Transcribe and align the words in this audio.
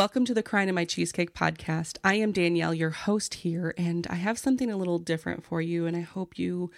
Welcome 0.00 0.24
to 0.24 0.32
the 0.32 0.42
Crying 0.42 0.70
in 0.70 0.74
My 0.74 0.86
Cheesecake 0.86 1.34
podcast. 1.34 1.98
I 2.02 2.14
am 2.14 2.32
Danielle, 2.32 2.72
your 2.72 2.88
host 2.88 3.34
here, 3.34 3.74
and 3.76 4.06
I 4.06 4.14
have 4.14 4.38
something 4.38 4.70
a 4.70 4.76
little 4.78 4.98
different 4.98 5.44
for 5.44 5.60
you, 5.60 5.84
and 5.84 5.94
I 5.94 6.00
hope 6.00 6.38
you 6.38 6.70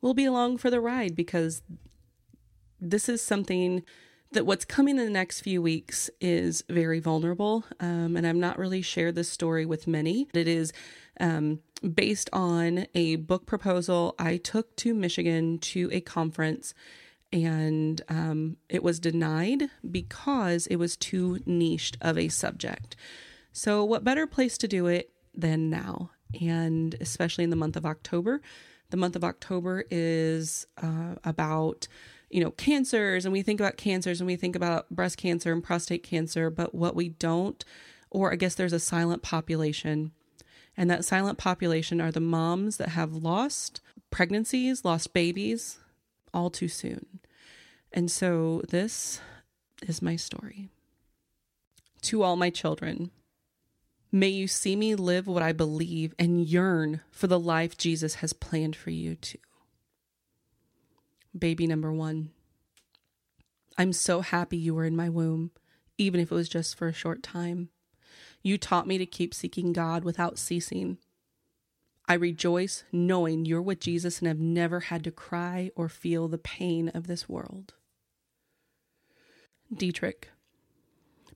will 0.00 0.12
be 0.12 0.24
along 0.24 0.58
for 0.58 0.70
the 0.70 0.80
ride 0.80 1.14
because 1.14 1.62
this 2.80 3.08
is 3.08 3.22
something 3.22 3.84
that 4.32 4.44
what's 4.44 4.64
coming 4.64 4.98
in 4.98 5.04
the 5.04 5.10
next 5.10 5.42
few 5.42 5.62
weeks 5.62 6.10
is 6.20 6.64
very 6.68 6.98
vulnerable. 6.98 7.64
Um, 7.78 8.16
and 8.16 8.26
I'm 8.26 8.40
not 8.40 8.58
really 8.58 8.82
shared 8.82 9.14
this 9.14 9.28
story 9.28 9.64
with 9.64 9.86
many. 9.86 10.26
It 10.34 10.48
is 10.48 10.72
um, 11.20 11.60
based 11.94 12.28
on 12.32 12.88
a 12.92 13.14
book 13.14 13.46
proposal 13.46 14.16
I 14.18 14.36
took 14.38 14.74
to 14.78 14.94
Michigan 14.94 15.58
to 15.58 15.90
a 15.92 16.00
conference 16.00 16.74
and 17.34 18.00
um, 18.08 18.56
it 18.68 18.84
was 18.84 19.00
denied 19.00 19.64
because 19.90 20.68
it 20.68 20.76
was 20.76 20.96
too 20.96 21.40
niched 21.44 21.98
of 22.00 22.16
a 22.16 22.28
subject. 22.28 22.94
So, 23.52 23.84
what 23.84 24.04
better 24.04 24.26
place 24.26 24.56
to 24.58 24.68
do 24.68 24.86
it 24.86 25.10
than 25.34 25.68
now? 25.68 26.12
And 26.40 26.94
especially 27.00 27.42
in 27.42 27.50
the 27.50 27.56
month 27.56 27.76
of 27.76 27.84
October. 27.84 28.40
The 28.90 28.96
month 28.96 29.16
of 29.16 29.24
October 29.24 29.84
is 29.90 30.66
uh, 30.80 31.16
about, 31.24 31.88
you 32.30 32.40
know, 32.40 32.52
cancers, 32.52 33.24
and 33.24 33.32
we 33.32 33.42
think 33.42 33.58
about 33.58 33.76
cancers 33.76 34.20
and 34.20 34.26
we 34.28 34.36
think 34.36 34.54
about 34.54 34.88
breast 34.90 35.16
cancer 35.16 35.52
and 35.52 35.64
prostate 35.64 36.04
cancer, 36.04 36.50
but 36.50 36.72
what 36.72 36.94
we 36.94 37.08
don't, 37.08 37.64
or 38.10 38.32
I 38.32 38.36
guess 38.36 38.54
there's 38.54 38.72
a 38.72 38.78
silent 38.78 39.22
population. 39.22 40.12
And 40.76 40.88
that 40.88 41.04
silent 41.04 41.38
population 41.38 42.00
are 42.00 42.12
the 42.12 42.20
moms 42.20 42.76
that 42.76 42.90
have 42.90 43.14
lost 43.14 43.80
pregnancies, 44.10 44.84
lost 44.84 45.12
babies 45.12 45.78
all 46.34 46.50
too 46.50 46.68
soon. 46.68 47.20
And 47.96 48.10
so 48.10 48.60
this 48.68 49.20
is 49.86 50.02
my 50.02 50.16
story. 50.16 50.68
To 52.02 52.24
all 52.24 52.34
my 52.34 52.50
children, 52.50 53.12
may 54.10 54.28
you 54.28 54.48
see 54.48 54.74
me 54.74 54.96
live 54.96 55.28
what 55.28 55.44
I 55.44 55.52
believe 55.52 56.12
and 56.18 56.44
yearn 56.44 57.02
for 57.12 57.28
the 57.28 57.38
life 57.38 57.78
Jesus 57.78 58.16
has 58.16 58.32
planned 58.32 58.74
for 58.74 58.90
you 58.90 59.14
too. 59.14 59.38
Baby 61.38 61.68
number 61.68 61.92
one, 61.92 62.30
I'm 63.78 63.92
so 63.92 64.22
happy 64.22 64.56
you 64.56 64.74
were 64.74 64.84
in 64.84 64.96
my 64.96 65.08
womb, 65.08 65.52
even 65.96 66.18
if 66.18 66.32
it 66.32 66.34
was 66.34 66.48
just 66.48 66.76
for 66.76 66.88
a 66.88 66.92
short 66.92 67.22
time. 67.22 67.68
You 68.42 68.58
taught 68.58 68.88
me 68.88 68.98
to 68.98 69.06
keep 69.06 69.32
seeking 69.32 69.72
God 69.72 70.02
without 70.02 70.36
ceasing. 70.36 70.98
I 72.08 72.14
rejoice 72.14 72.82
knowing 72.90 73.44
you're 73.44 73.62
with 73.62 73.78
Jesus 73.78 74.18
and 74.18 74.26
have 74.26 74.40
never 74.40 74.80
had 74.80 75.04
to 75.04 75.12
cry 75.12 75.70
or 75.76 75.88
feel 75.88 76.26
the 76.26 76.38
pain 76.38 76.88
of 76.88 77.06
this 77.06 77.28
world. 77.28 77.74
Dietrich. 79.76 80.30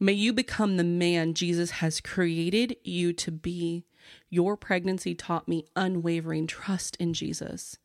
May 0.00 0.12
you 0.12 0.32
become 0.32 0.76
the 0.76 0.84
man 0.84 1.34
Jesus 1.34 1.72
has 1.72 2.00
created 2.00 2.76
you 2.84 3.12
to 3.14 3.30
be. 3.32 3.84
Your 4.30 4.56
pregnancy 4.56 5.14
taught 5.14 5.48
me 5.48 5.66
unwavering 5.74 6.46
trust 6.46 6.96
in 6.96 7.12
Jesus. 7.14 7.78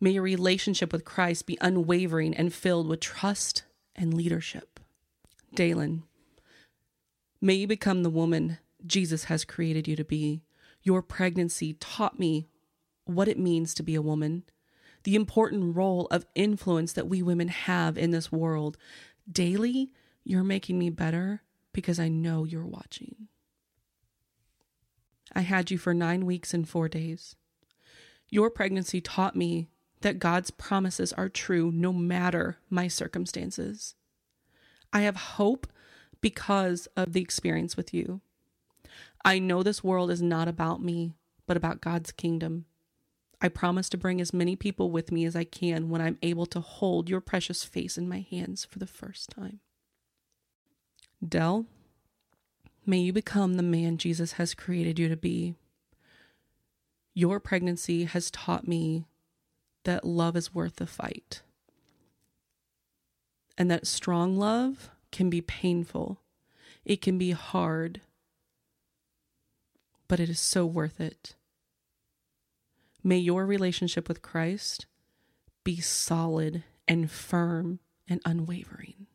May 0.00 0.12
your 0.12 0.22
relationship 0.22 0.92
with 0.92 1.04
Christ 1.04 1.46
be 1.46 1.58
unwavering 1.60 2.34
and 2.34 2.52
filled 2.52 2.88
with 2.88 3.00
trust 3.00 3.64
and 3.94 4.14
leadership. 4.14 4.80
Dalen, 5.54 6.02
may 7.40 7.54
you 7.54 7.66
become 7.66 8.02
the 8.02 8.10
woman 8.10 8.58
Jesus 8.84 9.24
has 9.24 9.44
created 9.44 9.86
you 9.86 9.94
to 9.96 10.04
be. 10.04 10.42
Your 10.82 11.02
pregnancy 11.02 11.74
taught 11.74 12.18
me 12.18 12.48
what 13.04 13.28
it 13.28 13.38
means 13.38 13.74
to 13.74 13.82
be 13.82 13.94
a 13.94 14.02
woman, 14.02 14.44
the 15.04 15.14
important 15.14 15.76
role 15.76 16.06
of 16.10 16.26
influence 16.34 16.92
that 16.94 17.08
we 17.08 17.22
women 17.22 17.48
have 17.48 17.98
in 17.98 18.10
this 18.10 18.32
world, 18.32 18.76
daily, 19.30 19.92
you're 20.24 20.44
making 20.44 20.78
me 20.78 20.90
better 20.90 21.42
because 21.72 21.98
I 21.98 22.08
know 22.08 22.44
you're 22.44 22.66
watching. 22.66 23.28
I 25.34 25.40
had 25.40 25.70
you 25.70 25.78
for 25.78 25.94
nine 25.94 26.26
weeks 26.26 26.52
and 26.52 26.68
four 26.68 26.88
days. 26.88 27.36
Your 28.28 28.50
pregnancy 28.50 29.00
taught 29.00 29.36
me 29.36 29.68
that 30.00 30.18
God's 30.18 30.50
promises 30.50 31.12
are 31.12 31.28
true 31.28 31.70
no 31.72 31.92
matter 31.92 32.58
my 32.68 32.88
circumstances. 32.88 33.94
I 34.92 35.02
have 35.02 35.16
hope 35.16 35.66
because 36.20 36.86
of 36.96 37.12
the 37.12 37.20
experience 37.20 37.76
with 37.76 37.94
you. 37.94 38.20
I 39.24 39.38
know 39.38 39.62
this 39.62 39.84
world 39.84 40.10
is 40.10 40.20
not 40.20 40.48
about 40.48 40.82
me, 40.82 41.14
but 41.46 41.56
about 41.56 41.80
God's 41.80 42.12
kingdom. 42.12 42.66
I 43.44 43.48
promise 43.48 43.88
to 43.88 43.98
bring 43.98 44.20
as 44.20 44.32
many 44.32 44.54
people 44.54 44.92
with 44.92 45.10
me 45.10 45.24
as 45.24 45.34
I 45.34 45.42
can 45.42 45.90
when 45.90 46.00
I'm 46.00 46.16
able 46.22 46.46
to 46.46 46.60
hold 46.60 47.10
your 47.10 47.20
precious 47.20 47.64
face 47.64 47.98
in 47.98 48.08
my 48.08 48.24
hands 48.30 48.64
for 48.64 48.78
the 48.78 48.86
first 48.86 49.30
time. 49.30 49.58
Dell, 51.26 51.66
may 52.86 52.98
you 52.98 53.12
become 53.12 53.54
the 53.54 53.64
man 53.64 53.98
Jesus 53.98 54.32
has 54.34 54.54
created 54.54 55.00
you 55.00 55.08
to 55.08 55.16
be. 55.16 55.56
Your 57.14 57.40
pregnancy 57.40 58.04
has 58.04 58.30
taught 58.30 58.68
me 58.68 59.06
that 59.82 60.04
love 60.04 60.36
is 60.36 60.54
worth 60.54 60.76
the 60.76 60.86
fight, 60.86 61.42
and 63.58 63.68
that 63.72 63.88
strong 63.88 64.36
love 64.36 64.88
can 65.10 65.28
be 65.28 65.40
painful, 65.40 66.20
it 66.84 67.02
can 67.02 67.18
be 67.18 67.32
hard, 67.32 68.00
but 70.06 70.20
it 70.20 70.30
is 70.30 70.38
so 70.38 70.64
worth 70.64 71.00
it. 71.00 71.34
May 73.04 73.18
your 73.18 73.46
relationship 73.46 74.08
with 74.08 74.22
Christ 74.22 74.86
be 75.64 75.80
solid 75.80 76.64
and 76.86 77.10
firm 77.10 77.80
and 78.08 78.20
unwavering. 78.24 79.06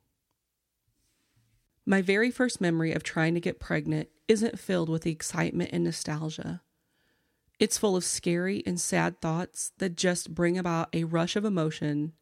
My 1.85 2.01
very 2.01 2.31
first 2.31 2.59
memory 2.59 2.91
of 2.91 3.03
trying 3.03 3.33
to 3.35 3.39
get 3.39 3.59
pregnant 3.59 4.09
isn't 4.27 4.59
filled 4.59 4.89
with 4.89 5.03
the 5.03 5.11
excitement 5.11 5.69
and 5.71 5.85
nostalgia. 5.85 6.61
It's 7.59 7.77
full 7.77 7.95
of 7.95 8.03
scary 8.03 8.61
and 8.65 8.79
sad 8.79 9.21
thoughts 9.21 9.71
that 9.77 9.95
just 9.95 10.35
bring 10.35 10.57
about 10.57 10.89
a 10.93 11.05
rush 11.05 11.35
of 11.35 11.45
emotion 11.45 12.13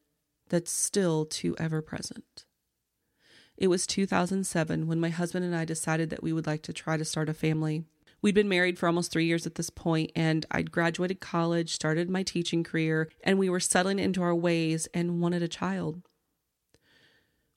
that's 0.50 0.72
still 0.72 1.26
too 1.26 1.56
ever 1.58 1.82
present. 1.82 2.46
It 3.58 3.68
was 3.68 3.88
2007 3.88 4.88
when 4.88 5.00
my 5.00 5.10
husband 5.10 5.46
and 5.46 5.56
I 5.56 5.66
decided 5.66 6.10
that 6.12 6.24
we 6.24 6.32
would 6.32 6.46
like 6.46 6.62
to 6.64 6.74
try 6.74 6.98
to 6.98 7.06
start 7.06 7.30
a 7.30 7.34
family. 7.34 7.86
We'd 8.22 8.36
been 8.36 8.50
married 8.50 8.80
for 8.80 8.88
almost 8.88 9.12
three 9.12 9.26
years 9.26 9.46
at 9.46 9.56
this 9.56 9.70
point, 9.70 10.12
and 10.16 10.46
I'd 10.50 10.72
graduated 10.72 11.20
college, 11.20 11.74
started 11.74 12.10
my 12.10 12.24
teaching 12.24 12.64
career, 12.64 13.10
and 13.24 13.38
we 13.38 13.50
were 13.50 13.60
settling 13.60 14.00
into 14.00 14.24
our 14.24 14.34
ways 14.34 14.88
and 14.94 15.22
wanted 15.22 15.44
a 15.44 15.48
child. 15.48 16.02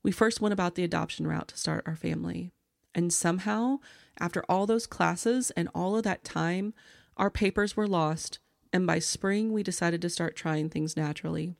We 0.03 0.13
first 0.13 0.41
went 0.41 0.53
about 0.53 0.75
the 0.75 0.85
adoption 0.85 1.27
route 1.27 1.49
to 1.49 1.59
start 1.59 1.85
our 1.87 1.97
family. 1.97 2.53
And 2.95 3.13
somehow, 3.13 3.79
after 4.19 4.45
all 4.49 4.67
those 4.67 4.87
classes 4.87 5.51
and 5.53 5.69
all 5.75 5.97
of 5.97 6.03
that 6.05 6.25
time, 6.25 6.75
our 7.17 7.31
papers 7.31 7.77
were 7.77 7.87
lost, 7.87 8.39
and 8.73 8.87
by 8.87 8.99
spring, 8.99 9.53
we 9.53 9.63
decided 9.63 10.03
to 10.03 10.11
start 10.11 10.37
trying 10.37 10.69
things 10.69 10.97
naturally. 10.97 11.55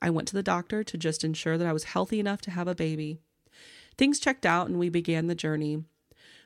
I 0.00 0.10
went 0.10 0.28
to 0.28 0.34
the 0.34 0.42
doctor 0.42 0.84
to 0.84 0.98
just 0.98 1.24
ensure 1.24 1.56
that 1.56 1.66
I 1.66 1.72
was 1.72 1.84
healthy 1.84 2.20
enough 2.20 2.40
to 2.42 2.50
have 2.50 2.68
a 2.68 2.74
baby. 2.74 3.20
Things 3.96 4.18
checked 4.18 4.44
out, 4.44 4.68
and 4.68 4.78
we 4.78 4.88
began 4.88 5.28
the 5.28 5.34
journey. 5.34 5.84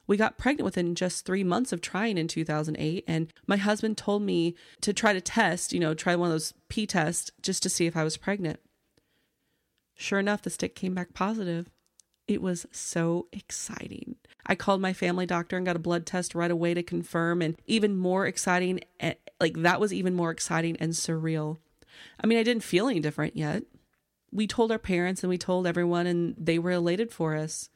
We 0.09 0.17
got 0.17 0.39
pregnant 0.39 0.65
within 0.65 0.95
just 0.95 1.25
three 1.27 1.45
months 1.45 1.71
of 1.71 1.83
trying 1.83 2.17
in 2.17 2.27
2008. 2.29 3.05
And 3.07 3.33
my 3.47 3.59
husband 3.59 3.99
told 3.99 4.23
me 4.23 4.57
to 4.81 4.95
try 4.95 5.13
to 5.13 5.21
test, 5.21 5.73
you 5.73 5.79
know, 5.79 5.95
try 5.95 6.17
one 6.17 6.31
of 6.31 6.33
those 6.33 6.55
P 6.69 6.87
tests 6.87 7.31
just 7.43 7.63
to 7.63 7.69
see 7.69 7.87
if 7.87 7.97
I 7.97 8.05
was 8.05 8.17
pregnant. 8.17 8.59
Sure 9.95 10.19
enough, 10.19 10.43
the 10.43 10.51
stick 10.51 10.75
came 10.75 10.95
back 10.95 11.13
positive. 11.13 11.69
It 12.27 12.41
was 12.41 12.67
so 12.73 13.27
exciting. 13.33 14.17
I 14.47 14.55
called 14.55 14.81
my 14.81 14.95
family 14.95 15.27
doctor 15.27 15.59
and 15.59 15.67
got 15.67 15.77
a 15.77 15.81
blood 15.81 16.07
test 16.07 16.35
right 16.35 16.51
away 16.51 16.73
to 16.73 16.83
confirm. 16.83 17.43
And 17.43 17.61
even 17.67 17.97
more 17.97 18.27
exciting, 18.27 18.81
eh, 19.01 19.15
like 19.41 19.59
that 19.59 19.81
was 19.81 19.93
even 19.93 20.15
more 20.15 20.31
exciting 20.31 20.77
and 20.79 20.93
surreal. 20.93 21.59
I 22.23 22.27
mean, 22.27 22.39
I 22.39 22.43
didn't 22.45 22.63
feel 22.63 22.89
any 22.89 23.01
different 23.01 23.37
yet. 23.37 23.63
We 24.33 24.47
told 24.47 24.73
our 24.73 24.79
parents 24.79 25.23
and 25.23 25.29
we 25.29 25.39
told 25.39 25.67
everyone, 25.67 26.07
and 26.07 26.35
they 26.39 26.59
were 26.59 26.71
elated 26.71 27.13
for 27.13 27.35
us 27.35 27.69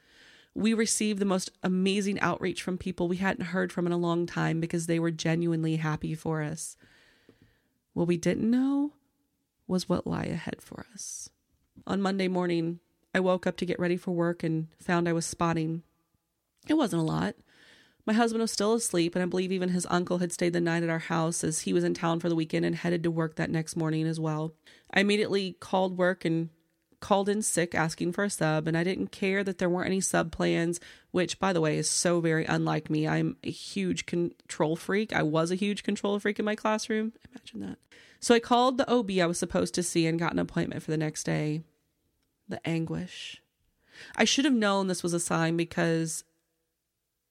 we 0.54 0.75
received 0.75 1.19
the 1.19 1.25
most 1.25 1.50
amazing 1.62 2.20
outreach 2.20 2.62
from 2.62 2.76
people 2.76 3.08
we 3.08 3.16
hadn't 3.16 3.46
heard 3.46 3.72
from 3.72 3.87
in 3.87 3.93
a 3.93 3.99
long 3.99 4.26
time 4.26 4.60
because 4.60 4.87
they 4.87 4.99
were 4.99 5.10
genuinely 5.10 5.76
happy 5.76 6.14
for 6.14 6.43
us. 6.43 6.76
What 7.94 8.06
we 8.06 8.16
didn't 8.16 8.50
know 8.50 8.93
was 9.66 9.88
what 9.88 10.06
lay 10.06 10.31
ahead 10.31 10.60
for 10.60 10.87
us. 10.93 11.31
On 11.87 12.02
Monday 12.02 12.28
morning, 12.28 12.81
I 13.14 13.20
woke 13.20 13.46
up 13.46 13.56
to 13.58 13.66
get 13.66 13.81
ready 13.81 13.96
for 13.96 14.12
work 14.12 14.43
and 14.43 14.69
found 14.81 15.08
I 15.08 15.12
was 15.12 15.26
spotting. 15.26 15.82
It 16.69 16.75
wasn't 16.75 17.02
a 17.02 17.06
lot. 17.06 17.34
My 18.04 18.12
husband 18.12 18.43
was 18.43 18.50
still 18.50 18.75
asleep, 18.75 19.14
and 19.14 19.22
I 19.22 19.26
believe 19.26 19.52
even 19.52 19.69
his 19.69 19.87
uncle 19.88 20.19
had 20.19 20.32
stayed 20.32 20.52
the 20.54 20.60
night 20.60 20.82
at 20.82 20.88
our 20.88 20.99
house 20.99 21.44
as 21.44 21.60
he 21.60 21.72
was 21.72 21.84
in 21.84 21.94
town 21.94 22.19
for 22.19 22.28
the 22.28 22.34
weekend 22.34 22.64
and 22.64 22.75
headed 22.75 23.04
to 23.04 23.10
work 23.10 23.37
that 23.37 23.50
next 23.50 23.76
morning 23.76 24.06
as 24.06 24.19
well. 24.19 24.54
I 24.93 25.00
immediately 25.00 25.56
called 25.60 25.96
work 25.96 26.25
and 26.25 26.50
called 27.02 27.28
in 27.28 27.43
sick 27.43 27.75
asking 27.75 28.12
for 28.12 28.25
a 28.25 28.31
sub, 28.31 28.66
and 28.66 28.76
I 28.76 28.84
didn't 28.84 29.12
care 29.12 29.44
that 29.44 29.58
there 29.58 29.69
weren't 29.69 29.88
any 29.88 30.00
sub 30.00 30.32
plans, 30.32 30.81
which, 31.10 31.38
by 31.38 31.52
the 31.52 31.60
way, 31.60 31.76
is 31.76 31.90
so 31.90 32.20
very 32.20 32.46
unlike 32.46 32.88
me. 32.88 33.06
I'm 33.06 33.37
a 33.44 33.50
huge 33.50 34.06
control 34.06 34.76
freak. 34.76 35.12
I 35.12 35.22
was 35.22 35.50
a 35.50 35.56
huge 35.56 35.82
control 35.82 36.19
freak 36.19 36.38
in 36.38 36.46
my 36.46 36.54
classroom. 36.54 37.12
Imagine 37.31 37.69
that. 37.69 37.78
So 38.20 38.34
I 38.34 38.38
called 38.38 38.78
the 38.78 38.90
OB 38.90 39.10
I 39.20 39.26
was 39.26 39.38
supposed 39.38 39.75
to 39.75 39.82
see 39.82 40.06
and 40.06 40.19
got 40.19 40.32
an 40.32 40.38
appointment 40.38 40.82
for 40.82 40.90
the 40.90 40.96
next 40.96 41.25
day. 41.25 41.62
The 42.49 42.66
anguish. 42.66 43.43
I 44.16 44.25
should 44.25 44.44
have 44.44 44.54
known 44.54 44.87
this 44.87 45.02
was 45.02 45.12
a 45.12 45.20
sign 45.20 45.56
because 45.56 46.25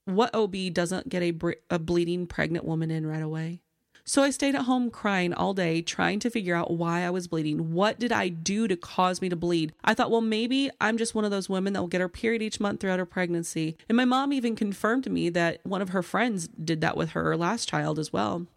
what 0.06 0.36
OB 0.36 0.56
doesn't 0.74 1.10
get 1.10 1.24
a, 1.24 1.34
a 1.70 1.80
bleeding 1.80 2.28
pregnant 2.28 2.66
woman 2.66 2.92
in 2.92 3.08
right 3.08 3.24
away? 3.24 3.62
So 4.04 4.24
I 4.24 4.30
stayed 4.32 4.56
at 4.56 4.64
home 4.64 4.90
crying 4.90 5.34
all 5.34 5.54
day, 5.54 5.82
trying 5.82 6.20
to 6.20 6.30
figure 6.30 6.56
out 6.56 6.72
why 6.72 7.02
I 7.02 7.10
was 7.10 7.28
bleeding. 7.28 7.72
What 7.72 8.00
did 8.00 8.12
I 8.12 8.30
do 8.30 8.68
to 8.68 8.76
cause 8.76 9.22
me 9.22 9.30
to 9.30 9.36
bleed? 9.36 9.74
I 9.84 9.94
thought, 9.94 10.12
well, 10.12 10.22
maybe 10.22 10.70
I'm 10.82 10.98
just 10.98 11.16
one 11.16 11.26
of 11.26 11.32
those 11.32 11.50
women 11.50 11.74
that 11.74 11.82
will 11.82 11.88
get 11.88 12.02
her 12.02 12.10
period 12.10 12.42
each 12.42 12.60
month 12.60 12.80
throughout 12.80 13.00
her 13.00 13.06
pregnancy. 13.06 13.78
And 13.88 13.96
my 13.96 14.06
mom 14.06 14.34
even 14.34 14.56
confirmed 14.56 15.04
to 15.06 15.10
me 15.10 15.30
that 15.30 15.60
one 15.64 15.82
of 15.82 15.90
her 15.90 16.04
friends 16.04 16.48
did 16.48 16.82
that 16.82 16.98
with 16.98 17.12
her 17.12 17.38
last 17.38 17.70
child 17.70 18.00
as 18.00 18.12
well. 18.12 18.48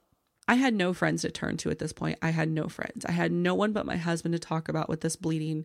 I 0.47 0.55
had 0.55 0.75
no 0.75 0.93
friends 0.93 1.23
to 1.23 1.31
turn 1.31 1.57
to 1.59 1.71
at 1.71 1.79
this 1.79 1.93
point. 1.93 2.19
I 2.21 2.31
had 2.31 2.51
no 2.51 2.69
friends. 2.69 3.05
I 3.05 3.13
had 3.13 3.33
no 3.33 3.55
one 3.55 3.73
but 3.73 3.87
my 3.87 3.97
husband 3.97 4.33
to 4.33 4.39
talk 4.39 4.69
about 4.69 4.89
with 4.89 5.01
this 5.01 5.17
bleeding. 5.17 5.65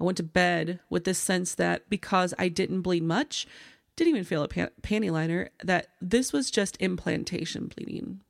I 0.00 0.04
went 0.04 0.16
to 0.18 0.22
bed 0.22 0.80
with 0.88 1.04
this 1.04 1.18
sense 1.18 1.54
that 1.56 1.88
because 1.90 2.32
I 2.38 2.48
didn't 2.48 2.82
bleed 2.82 3.02
much, 3.02 3.46
didn't 3.96 4.10
even 4.10 4.24
feel 4.24 4.44
a 4.44 4.48
pan- 4.48 4.70
panty 4.82 5.10
liner, 5.10 5.50
that 5.64 5.88
this 6.00 6.32
was 6.32 6.50
just 6.50 6.76
implantation 6.76 7.66
bleeding. 7.74 8.20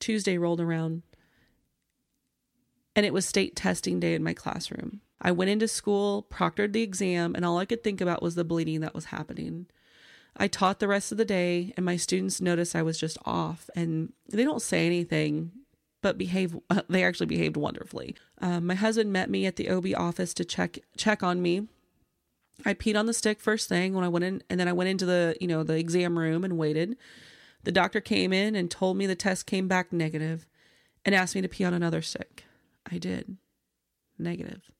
Tuesday 0.00 0.38
rolled 0.38 0.60
around 0.60 1.02
and 2.96 3.06
it 3.06 3.12
was 3.12 3.26
state 3.26 3.54
testing 3.54 4.00
day 4.00 4.14
in 4.14 4.24
my 4.24 4.34
classroom. 4.34 5.00
I 5.20 5.30
went 5.32 5.50
into 5.50 5.68
school, 5.68 6.26
proctored 6.30 6.72
the 6.72 6.82
exam, 6.82 7.34
and 7.34 7.44
all 7.44 7.58
I 7.58 7.64
could 7.64 7.84
think 7.84 8.00
about 8.00 8.22
was 8.22 8.34
the 8.34 8.44
bleeding 8.44 8.80
that 8.80 8.94
was 8.94 9.06
happening. 9.06 9.66
I 10.36 10.48
taught 10.48 10.78
the 10.78 10.88
rest 10.88 11.12
of 11.12 11.18
the 11.18 11.24
day, 11.24 11.72
and 11.76 11.84
my 11.84 11.96
students 11.96 12.40
noticed 12.40 12.74
I 12.74 12.82
was 12.82 12.98
just 12.98 13.18
off, 13.24 13.68
and 13.74 14.12
they 14.28 14.44
don't 14.44 14.62
say 14.62 14.86
anything, 14.86 15.52
but 16.02 16.18
behave. 16.18 16.56
They 16.88 17.04
actually 17.04 17.26
behaved 17.26 17.56
wonderfully. 17.56 18.16
Um, 18.40 18.66
my 18.66 18.74
husband 18.74 19.12
met 19.12 19.30
me 19.30 19.46
at 19.46 19.56
the 19.56 19.70
OB 19.70 19.88
office 19.96 20.32
to 20.34 20.44
check 20.44 20.78
check 20.96 21.22
on 21.22 21.42
me, 21.42 21.68
I 22.64 22.74
peed 22.74 22.98
on 22.98 23.06
the 23.06 23.12
stick 23.12 23.40
first 23.40 23.68
thing 23.68 23.94
when 23.94 24.04
I 24.04 24.08
went 24.08 24.24
in, 24.24 24.42
and 24.50 24.58
then 24.58 24.68
I 24.68 24.72
went 24.72 24.90
into 24.90 25.06
the 25.06 25.36
you 25.40 25.46
know 25.46 25.62
the 25.62 25.76
exam 25.76 26.18
room 26.18 26.44
and 26.44 26.58
waited. 26.58 26.96
The 27.64 27.72
doctor 27.72 28.00
came 28.00 28.32
in 28.32 28.54
and 28.54 28.70
told 28.70 28.96
me 28.96 29.06
the 29.06 29.14
test 29.14 29.46
came 29.46 29.68
back 29.68 29.92
negative, 29.92 30.46
and 31.04 31.14
asked 31.14 31.34
me 31.34 31.40
to 31.42 31.48
pee 31.48 31.64
on 31.64 31.74
another 31.74 32.02
stick. 32.02 32.44
I 32.90 32.98
did, 32.98 33.36
negative. 34.18 34.70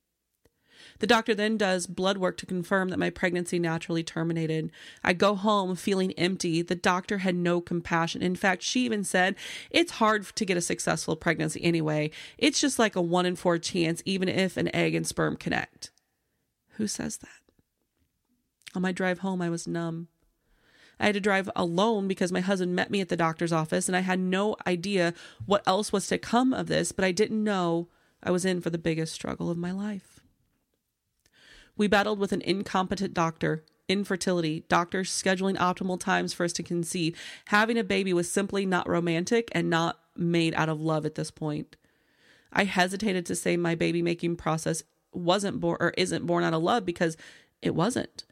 The 1.01 1.07
doctor 1.07 1.35
then 1.35 1.57
does 1.57 1.87
blood 1.87 2.19
work 2.19 2.37
to 2.39 2.47
confirm 2.47 2.89
that 2.89 2.99
my 2.99 3.11
pregnancy 3.11 3.59
naturally 3.59 4.03
terminated. 4.03 4.71
I 5.05 5.13
go 5.13 5.35
home 5.35 5.77
feeling 5.77 6.13
empty. 6.13 6.63
The 6.63 6.75
doctor 6.75 7.19
had 7.19 7.35
no 7.35 7.61
compassion. 7.61 8.23
In 8.23 8.37
fact, 8.37 8.63
she 8.63 8.85
even 8.85 9.05
said, 9.05 9.37
It's 9.71 9.93
hard 9.93 10.25
to 10.35 10.45
get 10.45 10.57
a 10.57 10.63
successful 10.63 11.17
pregnancy 11.17 11.63
anyway. 11.63 12.11
It's 12.37 12.61
just 12.61 12.79
like 12.79 12.97
a 12.97 13.03
one 13.03 13.27
in 13.27 13.37
four 13.37 13.59
chance, 13.59 14.03
even 14.05 14.29
if 14.29 14.57
an 14.57 14.75
egg 14.75 14.95
and 14.95 15.07
sperm 15.07 15.37
connect. 15.37 15.91
Who 16.77 16.87
says 16.87 17.19
that? 17.19 17.29
On 18.75 18.83
my 18.83 18.93
drive 18.93 19.21
home, 19.21 19.41
I 19.41 19.51
was 19.51 19.67
numb. 19.67 20.09
I 21.01 21.07
had 21.07 21.15
to 21.15 21.21
drive 21.21 21.49
alone 21.55 22.09
because 22.09 22.33
my 22.33 22.41
husband 22.41 22.75
met 22.75 22.91
me 22.91 23.01
at 23.01 23.09
the 23.09 23.17
doctor's 23.17 23.53
office 23.53 23.89
and 23.89 23.97
I 23.97 24.01
had 24.01 24.19
no 24.19 24.57
idea 24.67 25.15
what 25.47 25.63
else 25.67 25.93
was 25.93 26.07
to 26.09 26.19
come 26.19 26.53
of 26.53 26.67
this, 26.67 26.93
but 26.93 27.05
I 27.05 27.13
didn't 27.13 27.43
know 27.43 27.89
I 28.23 28.31
was 28.31 28.45
in 28.45 28.61
for 28.61 28.71
the 28.71 28.79
biggest 28.79 29.15
struggle 29.15 29.51
of 29.51 29.57
my 29.57 29.71
life. 29.71 30.21
We 31.77 31.87
battled 31.87 32.19
with 32.19 32.33
an 32.33 32.43
incompetent 32.43 33.15
doctor, 33.15 33.65
infertility, 33.89 34.65
doctors 34.69 35.11
scheduling 35.11 35.57
optimal 35.57 36.01
times 36.01 36.35
for 36.35 36.45
us 36.45 36.53
to 36.55 36.63
conceive. 36.65 37.17
Having 37.47 37.79
a 37.79 37.85
baby 37.85 38.13
was 38.13 38.31
simply 38.31 38.67
not 38.67 38.89
romantic 38.89 39.49
and 39.53 39.71
not 39.71 40.01
made 40.17 40.55
out 40.55 40.69
of 40.69 40.81
love 40.81 41.07
at 41.07 41.15
this 41.15 41.31
point. 41.31 41.77
I 42.53 42.65
hesitated 42.65 43.25
to 43.27 43.37
say 43.37 43.57
my 43.57 43.77
baby 43.77 44.03
making 44.03 44.37
process 44.37 44.83
wasn't 45.13 45.61
born 45.61 45.77
or 45.81 45.95
isn't 45.97 46.27
born 46.27 46.45
out 46.45 46.55
of 46.55 46.63
love 46.63 46.85
because 46.85 47.17
it 47.63 47.75
wasn't. 47.75 48.25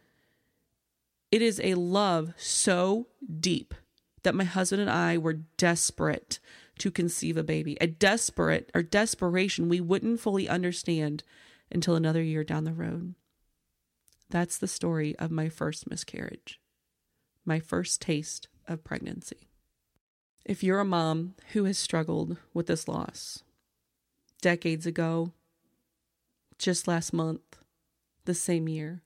It 1.31 1.43
is 1.43 1.61
a 1.62 1.75
love 1.75 2.34
so 2.37 3.08
deep 3.40 3.75
that 4.23 4.34
my 4.34 4.44
husband 4.44 4.82
and 4.82 4.90
I 4.90 5.19
were 5.19 5.40
desperate 5.56 6.38
to 6.78 6.90
conceive 6.90 7.37
a 7.37 7.43
baby, 7.43 7.76
a 7.81 7.87
desperate 7.87 8.70
or 8.75 8.82
desperation 8.82 9.69
we 9.69 9.81
wouldn't 9.81 10.20
fully 10.20 10.49
understand 10.49 11.23
until 11.70 11.94
another 11.94 12.23
year 12.23 12.44
down 12.44 12.64
the 12.64 12.73
road. 12.73 13.14
That's 14.31 14.58
the 14.58 14.69
story 14.69 15.17
of 15.19 15.31
my 15.31 15.49
first 15.49 15.88
miscarriage, 15.88 16.61
my 17.44 17.61
first 17.61 18.00
taste 18.00 18.49
of 18.67 18.84
pregnancy. 18.84 19.49
If 20.44 20.62
you're 20.62 20.81
a 20.81 20.84
mom 20.84 21.34
who 21.52 21.64
has 21.64 21.78
struggled 21.78 22.37
with 22.52 22.67
this 22.67 22.88
loss, 22.88 23.43
decades 24.40 24.87
ago, 24.87 25.32
just 26.58 26.88
last 26.88 27.12
month, 27.12 27.58
the 28.25 28.34
same 28.34 28.69
year, 28.69 29.02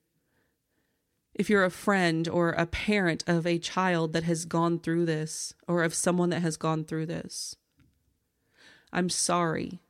if 1.35 1.49
you're 1.49 1.65
a 1.65 1.71
friend 1.71 2.29
or 2.29 2.51
a 2.51 2.67
parent 2.67 3.25
of 3.27 3.47
a 3.47 3.59
child 3.59 4.13
that 4.13 4.25
has 4.25 4.45
gone 4.45 4.79
through 4.79 5.07
this 5.07 5.55
or 5.69 5.83
of 5.83 5.95
someone 5.95 6.31
that 6.31 6.43
has 6.43 6.57
gone 6.57 6.85
through 6.85 7.07
this, 7.07 7.57
I'm 8.93 9.09
sorry. 9.09 9.81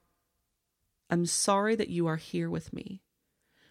I'm 1.09 1.27
sorry 1.27 1.75
that 1.75 1.89
you 1.89 2.07
are 2.07 2.17
here 2.17 2.49
with 2.49 2.73
me, 2.73 3.03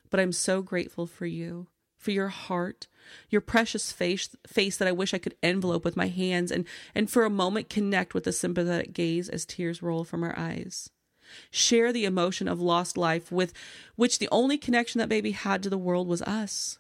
but 0.10 0.20
I'm 0.20 0.32
so 0.32 0.62
grateful 0.62 1.06
for 1.06 1.26
you, 1.26 1.68
for 1.98 2.12
your 2.12 2.28
heart, 2.28 2.88
your 3.30 3.42
precious 3.42 3.92
face, 3.92 4.36
face 4.46 4.76
that 4.78 4.88
I 4.88 4.92
wish 4.92 5.14
I 5.14 5.20
could 5.20 5.36
envelope 5.42 5.86
with 5.86 5.96
my 5.96 6.08
hands 6.08 6.52
and, 6.52 6.66
and 6.96 7.10
for 7.10 7.24
a 7.24 7.30
moment 7.30 7.70
connect 7.70 8.14
with 8.14 8.28
a 8.28 8.34
sympathetic 8.34 8.94
gaze 8.94 9.30
as 9.30 9.46
tears 9.46 9.82
roll 9.82 10.04
from 10.04 10.24
our 10.24 10.38
eyes. 10.38 10.90
Share 11.52 11.94
the 11.94 12.06
emotion 12.06 12.48
of 12.48 12.60
lost 12.60 12.98
life 12.98 13.32
with 13.32 13.54
which 13.96 14.20
the 14.20 14.30
only 14.32 14.58
connection 14.58 15.00
that 15.00 15.10
baby 15.10 15.32
had 15.32 15.62
to 15.64 15.70
the 15.70 15.78
world 15.78 16.08
was 16.08 16.24
us. 16.24 16.80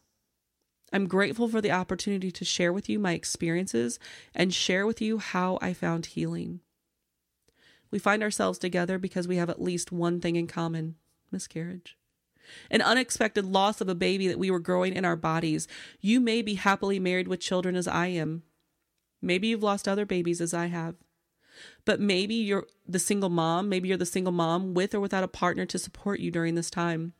I'm 0.91 1.07
grateful 1.07 1.47
for 1.47 1.61
the 1.61 1.71
opportunity 1.71 2.31
to 2.31 2.45
share 2.45 2.73
with 2.73 2.89
you 2.89 2.99
my 2.99 3.13
experiences 3.13 3.99
and 4.33 4.53
share 4.53 4.85
with 4.85 5.01
you 5.01 5.19
how 5.19 5.59
I 5.61 5.73
found 5.73 6.07
healing. 6.07 6.61
We 7.91 7.99
find 7.99 8.21
ourselves 8.23 8.59
together 8.59 8.97
because 8.97 9.27
we 9.27 9.37
have 9.37 9.49
at 9.49 9.61
least 9.61 9.91
one 9.91 10.19
thing 10.19 10.35
in 10.35 10.47
common 10.47 10.95
miscarriage. 11.31 11.97
An 12.71 12.81
unexpected 12.81 13.45
loss 13.45 13.81
of 13.81 13.89
a 13.89 13.95
baby 13.95 14.27
that 14.27 14.39
we 14.39 14.49
were 14.49 14.59
growing 14.59 14.93
in 14.93 15.05
our 15.05 15.15
bodies. 15.15 15.67
You 16.01 16.19
may 16.19 16.41
be 16.41 16.55
happily 16.55 16.99
married 16.99 17.27
with 17.27 17.39
children 17.39 17.75
as 17.75 17.87
I 17.87 18.07
am. 18.07 18.43
Maybe 19.21 19.47
you've 19.47 19.63
lost 19.63 19.87
other 19.87 20.05
babies 20.05 20.41
as 20.41 20.53
I 20.53 20.67
have. 20.67 20.95
But 21.85 21.99
maybe 21.99 22.35
you're 22.35 22.65
the 22.87 22.99
single 22.99 23.29
mom. 23.29 23.69
Maybe 23.69 23.89
you're 23.89 23.97
the 23.97 24.05
single 24.05 24.31
mom 24.31 24.73
with 24.73 24.95
or 24.95 24.99
without 24.99 25.23
a 25.23 25.27
partner 25.27 25.65
to 25.67 25.77
support 25.77 26.19
you 26.19 26.31
during 26.31 26.55
this 26.55 26.71
time. 26.71 27.13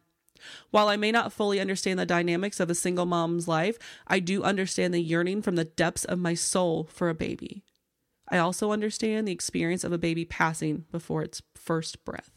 While 0.72 0.88
I 0.88 0.98
may 0.98 1.12
not 1.12 1.34
fully 1.34 1.60
understand 1.60 2.00
the 2.00 2.05
dynamics 2.05 2.60
of 2.60 2.69
a 2.69 2.75
single 2.75 3.05
mom's 3.05 3.48
life, 3.48 3.77
I 4.08 4.19
do 4.19 4.43
understand 4.43 4.93
the 4.93 5.01
yearning 5.01 5.41
from 5.41 5.55
the 5.55 5.65
depths 5.65 6.05
of 6.05 6.19
my 6.19 6.34
soul 6.34 6.88
for 6.91 7.10
a 7.10 7.15
baby. 7.15 7.63
I 8.29 8.38
also 8.38 8.72
understand 8.72 9.27
the 9.27 9.31
experience 9.31 9.84
of 9.84 9.91
a 9.91 9.98
baby 9.98 10.25
passing 10.25 10.86
before 10.91 11.24
its 11.24 11.41
first 11.55 12.05
breath. 12.05 12.31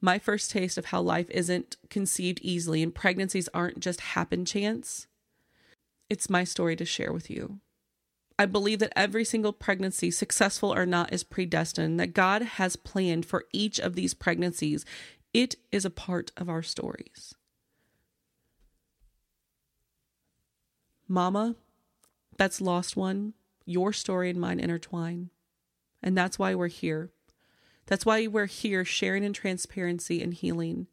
My 0.00 0.18
first 0.18 0.50
taste 0.50 0.78
of 0.78 0.86
how 0.86 1.00
life 1.00 1.28
isn't 1.30 1.76
conceived 1.90 2.40
easily 2.42 2.82
and 2.82 2.94
pregnancies 2.94 3.48
aren't 3.54 3.80
just 3.80 4.00
happen 4.00 4.44
chance. 4.44 5.06
It's 6.08 6.30
my 6.30 6.44
story 6.44 6.76
to 6.76 6.84
share 6.84 7.12
with 7.12 7.30
you. 7.30 7.60
I 8.38 8.44
believe 8.44 8.80
that 8.80 8.92
every 8.94 9.24
single 9.24 9.54
pregnancy, 9.54 10.10
successful 10.10 10.74
or 10.74 10.84
not, 10.84 11.12
is 11.12 11.24
predestined, 11.24 11.98
that 11.98 12.12
God 12.12 12.42
has 12.42 12.76
planned 12.76 13.24
for 13.24 13.44
each 13.52 13.78
of 13.78 13.94
these 13.94 14.12
pregnancies 14.12 14.84
it 15.36 15.56
is 15.70 15.84
a 15.84 15.90
part 15.90 16.32
of 16.38 16.48
our 16.48 16.62
stories. 16.62 17.34
Mama, 21.06 21.56
that's 22.38 22.62
lost 22.62 22.96
one. 22.96 23.34
Your 23.66 23.92
story 23.92 24.30
and 24.30 24.40
mine 24.40 24.58
intertwine. 24.58 25.28
And 26.02 26.16
that's 26.16 26.38
why 26.38 26.54
we're 26.54 26.68
here. 26.68 27.10
That's 27.84 28.06
why 28.06 28.26
we're 28.26 28.46
here 28.46 28.82
sharing 28.82 29.24
in 29.24 29.34
transparency 29.34 30.22
and 30.22 30.32
healing. 30.32 30.86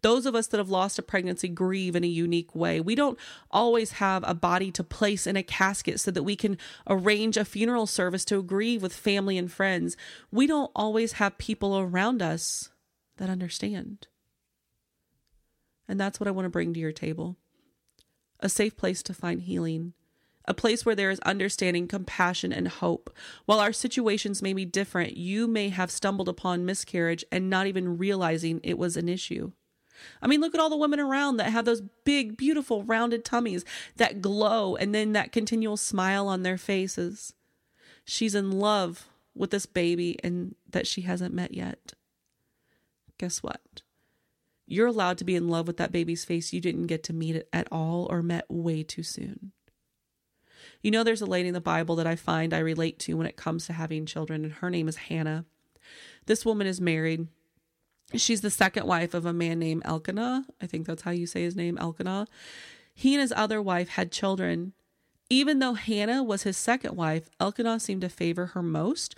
Those 0.00 0.24
of 0.24 0.34
us 0.34 0.46
that 0.46 0.56
have 0.56 0.70
lost 0.70 0.98
a 0.98 1.02
pregnancy 1.02 1.48
grieve 1.48 1.94
in 1.94 2.02
a 2.02 2.06
unique 2.06 2.54
way. 2.54 2.80
We 2.80 2.94
don't 2.94 3.18
always 3.50 3.92
have 3.92 4.24
a 4.26 4.32
body 4.32 4.70
to 4.72 4.82
place 4.82 5.26
in 5.26 5.36
a 5.36 5.42
casket 5.42 6.00
so 6.00 6.10
that 6.10 6.22
we 6.22 6.36
can 6.36 6.56
arrange 6.88 7.36
a 7.36 7.44
funeral 7.44 7.86
service 7.86 8.24
to 8.26 8.42
grieve 8.42 8.80
with 8.80 8.94
family 8.94 9.36
and 9.36 9.52
friends. 9.52 9.94
We 10.32 10.46
don't 10.46 10.70
always 10.74 11.12
have 11.12 11.36
people 11.36 11.78
around 11.78 12.22
us 12.22 12.70
that 13.20 13.30
understand. 13.30 14.08
And 15.86 16.00
that's 16.00 16.18
what 16.18 16.26
I 16.26 16.32
want 16.32 16.46
to 16.46 16.50
bring 16.50 16.74
to 16.74 16.80
your 16.80 16.92
table 16.92 17.36
a 18.42 18.48
safe 18.48 18.74
place 18.74 19.02
to 19.02 19.12
find 19.12 19.42
healing, 19.42 19.92
a 20.46 20.54
place 20.54 20.86
where 20.86 20.94
there 20.94 21.10
is 21.10 21.20
understanding, 21.20 21.86
compassion, 21.86 22.54
and 22.54 22.68
hope. 22.68 23.14
While 23.44 23.60
our 23.60 23.72
situations 23.72 24.40
may 24.40 24.54
be 24.54 24.64
different, 24.64 25.18
you 25.18 25.46
may 25.46 25.68
have 25.68 25.90
stumbled 25.90 26.26
upon 26.26 26.64
miscarriage 26.64 27.22
and 27.30 27.50
not 27.50 27.66
even 27.66 27.98
realizing 27.98 28.60
it 28.62 28.78
was 28.78 28.96
an 28.96 29.10
issue. 29.10 29.52
I 30.22 30.26
mean, 30.26 30.40
look 30.40 30.54
at 30.54 30.60
all 30.60 30.70
the 30.70 30.76
women 30.78 31.00
around 31.00 31.36
that 31.36 31.50
have 31.50 31.66
those 31.66 31.82
big, 32.06 32.38
beautiful, 32.38 32.82
rounded 32.82 33.22
tummies 33.22 33.66
that 33.96 34.22
glow 34.22 34.76
and 34.76 34.94
then 34.94 35.12
that 35.12 35.32
continual 35.32 35.76
smile 35.76 36.26
on 36.26 36.42
their 36.42 36.56
faces. 36.56 37.34
She's 38.06 38.34
in 38.34 38.52
love 38.52 39.06
with 39.34 39.50
this 39.50 39.66
baby 39.66 40.18
and 40.24 40.54
that 40.70 40.86
she 40.86 41.02
hasn't 41.02 41.34
met 41.34 41.52
yet 41.52 41.92
guess 43.20 43.42
what? 43.42 43.82
You're 44.66 44.86
allowed 44.86 45.18
to 45.18 45.24
be 45.24 45.36
in 45.36 45.48
love 45.48 45.66
with 45.66 45.76
that 45.76 45.92
baby's 45.92 46.24
face 46.24 46.54
you 46.54 46.60
didn't 46.60 46.86
get 46.86 47.02
to 47.04 47.12
meet 47.12 47.36
it 47.36 47.48
at 47.52 47.68
all 47.70 48.06
or 48.08 48.22
met 48.22 48.46
way 48.48 48.82
too 48.82 49.02
soon. 49.02 49.52
You 50.80 50.90
know, 50.90 51.04
there's 51.04 51.20
a 51.20 51.26
lady 51.26 51.48
in 51.48 51.54
the 51.54 51.60
Bible 51.60 51.96
that 51.96 52.06
I 52.06 52.16
find 52.16 52.54
I 52.54 52.60
relate 52.60 52.98
to 53.00 53.14
when 53.14 53.26
it 53.26 53.36
comes 53.36 53.66
to 53.66 53.74
having 53.74 54.06
children, 54.06 54.42
and 54.42 54.54
her 54.54 54.70
name 54.70 54.88
is 54.88 54.96
Hannah. 54.96 55.44
This 56.24 56.46
woman 56.46 56.66
is 56.66 56.80
married. 56.80 57.28
She's 58.14 58.40
the 58.40 58.50
second 58.50 58.86
wife 58.86 59.12
of 59.12 59.26
a 59.26 59.34
man 59.34 59.58
named 59.58 59.82
Elkanah. 59.84 60.46
I 60.62 60.66
think 60.66 60.86
that's 60.86 61.02
how 61.02 61.10
you 61.10 61.26
say 61.26 61.42
his 61.42 61.56
name, 61.56 61.76
Elkanah. 61.76 62.26
He 62.94 63.14
and 63.14 63.20
his 63.20 63.34
other 63.36 63.60
wife 63.60 63.90
had 63.90 64.10
children. 64.10 64.72
Even 65.28 65.58
though 65.58 65.74
Hannah 65.74 66.22
was 66.22 66.44
his 66.44 66.56
second 66.56 66.96
wife, 66.96 67.28
Elkanah 67.38 67.80
seemed 67.80 68.00
to 68.00 68.08
favor 68.08 68.46
her 68.46 68.62
most, 68.62 69.14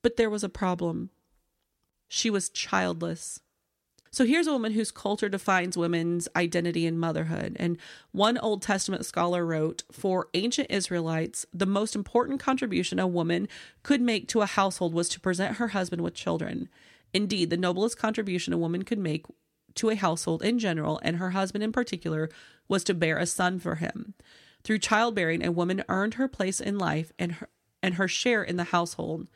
but 0.00 0.16
there 0.16 0.30
was 0.30 0.42
a 0.42 0.48
problem. 0.48 1.10
She 2.08 2.30
was 2.30 2.48
childless. 2.48 3.40
So 4.10 4.24
here's 4.24 4.46
a 4.46 4.52
woman 4.52 4.72
whose 4.72 4.90
culture 4.90 5.28
defines 5.28 5.76
women's 5.76 6.26
identity 6.34 6.86
and 6.86 6.98
motherhood. 6.98 7.54
And 7.58 7.76
one 8.12 8.38
Old 8.38 8.62
Testament 8.62 9.04
scholar 9.04 9.44
wrote 9.44 9.82
For 9.92 10.28
ancient 10.32 10.70
Israelites, 10.70 11.44
the 11.52 11.66
most 11.66 11.94
important 11.94 12.40
contribution 12.40 12.98
a 12.98 13.06
woman 13.06 13.46
could 13.82 14.00
make 14.00 14.26
to 14.28 14.40
a 14.40 14.46
household 14.46 14.94
was 14.94 15.10
to 15.10 15.20
present 15.20 15.56
her 15.56 15.68
husband 15.68 16.00
with 16.00 16.14
children. 16.14 16.70
Indeed, 17.12 17.50
the 17.50 17.58
noblest 17.58 17.98
contribution 17.98 18.54
a 18.54 18.58
woman 18.58 18.84
could 18.84 18.98
make 18.98 19.26
to 19.74 19.90
a 19.90 19.96
household 19.96 20.42
in 20.42 20.58
general, 20.58 20.98
and 21.02 21.18
her 21.18 21.30
husband 21.30 21.62
in 21.62 21.72
particular, 21.72 22.30
was 22.68 22.84
to 22.84 22.94
bear 22.94 23.18
a 23.18 23.26
son 23.26 23.58
for 23.58 23.74
him. 23.74 24.14
Through 24.64 24.78
childbearing, 24.78 25.44
a 25.44 25.52
woman 25.52 25.84
earned 25.88 26.14
her 26.14 26.26
place 26.26 26.60
in 26.60 26.78
life 26.78 27.12
and 27.18 27.32
her, 27.32 27.48
and 27.82 27.94
her 27.94 28.08
share 28.08 28.42
in 28.42 28.56
the 28.56 28.64
household. 28.64 29.28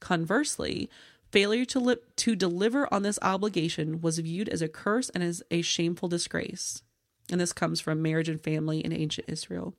Conversely, 0.00 0.90
failure 1.36 1.66
to, 1.66 1.78
li- 1.78 1.96
to 2.16 2.34
deliver 2.34 2.88
on 2.90 3.02
this 3.02 3.18
obligation 3.20 4.00
was 4.00 4.18
viewed 4.18 4.48
as 4.48 4.62
a 4.62 4.68
curse 4.68 5.10
and 5.10 5.22
as 5.22 5.42
a 5.50 5.60
shameful 5.60 6.08
disgrace. 6.08 6.82
And 7.30 7.38
this 7.38 7.52
comes 7.52 7.78
from 7.78 8.00
marriage 8.00 8.30
and 8.30 8.40
family 8.40 8.80
in 8.80 8.90
ancient 8.90 9.28
Israel. 9.28 9.74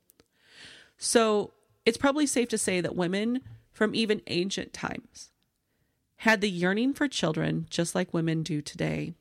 So 0.98 1.50
it's 1.84 1.98
probably 1.98 2.28
safe 2.28 2.46
to 2.50 2.58
say 2.58 2.80
that 2.80 2.94
women 2.94 3.40
from 3.72 3.92
even 3.96 4.22
ancient 4.28 4.72
times 4.72 5.30
had 6.18 6.40
the 6.40 6.48
yearning 6.48 6.94
for 6.94 7.08
children 7.08 7.66
just 7.70 7.92
like 7.92 8.14
women 8.14 8.44
do 8.44 8.62
today. 8.62 9.14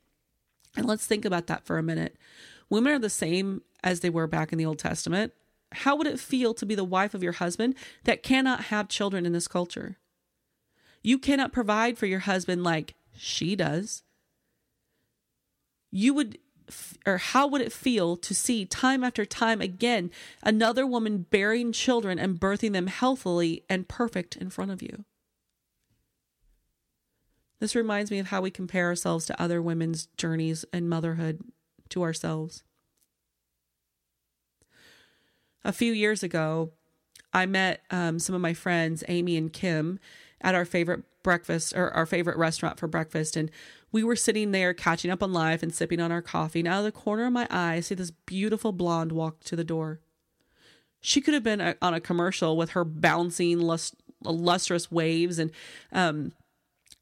And 0.76 0.86
let's 0.86 1.08
think 1.08 1.26
about 1.26 1.48
that 1.48 1.66
for 1.66 1.80
a 1.80 1.84
minute. 1.84 2.18
Women 2.70 2.94
are 2.94 3.00
the 3.00 3.10
same 3.10 3.64
as 3.84 4.02
they 4.02 4.12
were 4.12 4.28
back 4.28 4.52
in 4.52 4.60
the 4.60 4.66
Old 4.68 4.78
Testament. 4.78 5.34
How 5.72 5.96
would 5.96 6.06
it 6.06 6.20
feel 6.20 6.54
to 6.54 6.68
be 6.68 6.76
the 6.76 6.84
wife 6.84 7.16
of 7.16 7.24
your 7.24 7.32
husband 7.32 7.74
that 8.04 8.22
cannot 8.22 8.66
have 8.66 8.90
children 8.90 9.26
in 9.26 9.34
this 9.34 9.48
culture? 9.48 9.98
You 11.08 11.18
cannot 11.18 11.54
provide 11.54 11.98
for 11.98 12.06
your 12.06 12.20
husband 12.20 12.66
like 12.66 12.96
she 13.16 13.56
does. 13.56 14.04
You 15.90 16.14
would, 16.14 16.38
or 17.06 17.18
how 17.18 17.48
would 17.48 17.62
it 17.62 17.72
feel 17.72 18.18
to 18.18 18.36
see 18.36 18.66
time 18.66 19.06
after 19.06 19.24
time 19.24 19.62
again 19.62 20.12
another 20.44 20.86
woman 20.86 21.20
bearing 21.20 21.72
children 21.72 22.20
and 22.20 22.38
birthing 22.38 22.74
them 22.74 22.88
healthily 22.88 23.64
and 23.70 23.88
perfect 23.88 24.36
in 24.36 24.50
front 24.50 24.72
of 24.72 24.82
you? 24.82 25.06
This 27.62 27.74
reminds 27.74 28.12
me 28.12 28.20
of 28.20 28.28
how 28.28 28.42
we 28.42 28.52
compare 28.52 28.88
ourselves 28.88 29.26
to 29.28 29.42
other 29.42 29.62
women's 29.62 30.08
journeys 30.18 30.66
in 30.74 30.90
motherhood 30.90 31.40
to 31.88 32.04
ourselves. 32.04 32.64
A 35.64 35.72
few 35.72 35.94
years 35.94 36.22
ago, 36.22 36.74
I 37.32 37.46
met 37.46 37.84
um, 37.92 38.20
some 38.20 38.36
of 38.36 38.42
my 38.42 38.54
friends, 38.54 39.06
Amy 39.08 39.38
and 39.38 39.54
Kim, 39.54 40.00
at 40.42 40.56
our 40.56 40.66
favorite 40.66 41.04
breakfast 41.24 41.74
or 41.76 41.92
our 41.92 42.06
favorite 42.06 42.38
restaurant 42.38 42.80
for 42.80 42.88
breakfast. 42.88 43.36
And 43.36 43.52
we 43.92 44.04
were 44.04 44.16
sitting 44.16 44.52
there 44.52 44.74
catching 44.74 45.12
up 45.12 45.24
on 45.24 45.34
life 45.34 45.64
and 45.64 45.74
sipping 45.74 46.00
on 46.00 46.12
our 46.12 46.22
coffee. 46.22 46.60
And 46.60 46.68
out 46.68 46.80
of 46.80 46.86
the 46.86 46.92
corner 46.92 47.26
of 47.26 47.34
my 47.34 47.48
eye, 47.50 47.76
I 47.76 47.80
see 47.80 47.96
this 47.96 48.12
beautiful 48.12 48.72
blonde 48.72 49.12
walk 49.12 49.42
to 49.46 49.56
the 49.56 49.64
door. 49.64 50.00
She 51.00 51.22
could 51.22 51.34
have 51.34 51.44
been 51.44 51.62
a, 51.62 51.76
on 51.82 51.94
a 51.94 52.02
commercial 52.02 52.58
with 52.58 52.72
her 52.72 52.84
bouncing 52.84 53.60
lust, 53.60 53.96
lustrous 54.24 54.92
waves 54.92 55.40
and 55.40 55.52
um, 55.92 56.34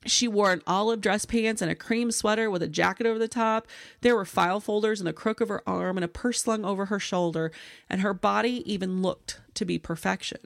she 0.06 0.28
wore 0.28 0.52
an 0.52 0.62
olive 0.68 1.02
dress 1.02 1.26
pants 1.26 1.62
and 1.62 1.72
a 1.72 1.76
cream 1.76 2.12
sweater 2.12 2.50
with 2.50 2.62
a 2.62 2.68
jacket 2.68 3.08
over 3.08 3.20
the 3.20 3.28
top. 3.28 3.68
There 4.02 4.16
were 4.16 4.26
file 4.26 4.60
folders 4.60 5.00
in 5.00 5.06
the 5.06 5.14
crook 5.14 5.42
of 5.42 5.50
her 5.50 5.68
arm 5.68 5.98
and 5.98 6.06
a 6.06 6.08
purse 6.08 6.44
slung 6.44 6.64
over 6.64 6.86
her 6.86 7.00
shoulder, 7.00 7.52
and 7.90 8.02
her 8.02 8.14
body 8.14 8.62
even 8.72 9.02
looked 9.02 9.42
to 9.56 9.66
be 9.66 9.80
perfection. 9.80 10.40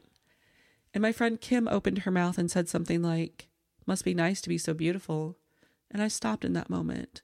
And 0.94 1.02
my 1.02 1.12
friend 1.12 1.40
Kim 1.40 1.68
opened 1.68 2.00
her 2.00 2.12
mouth 2.12 2.38
and 2.38 2.50
said 2.50 2.68
something 2.68 3.02
like, 3.02 3.48
Must 3.86 4.04
be 4.04 4.14
nice 4.14 4.42
to 4.42 4.50
be 4.50 4.58
so 4.58 4.74
beautiful. 4.74 5.38
And 5.92 6.02
I 6.02 6.08
stopped 6.08 6.46
in 6.46 6.54
that 6.54 6.70
moment. 6.70 7.22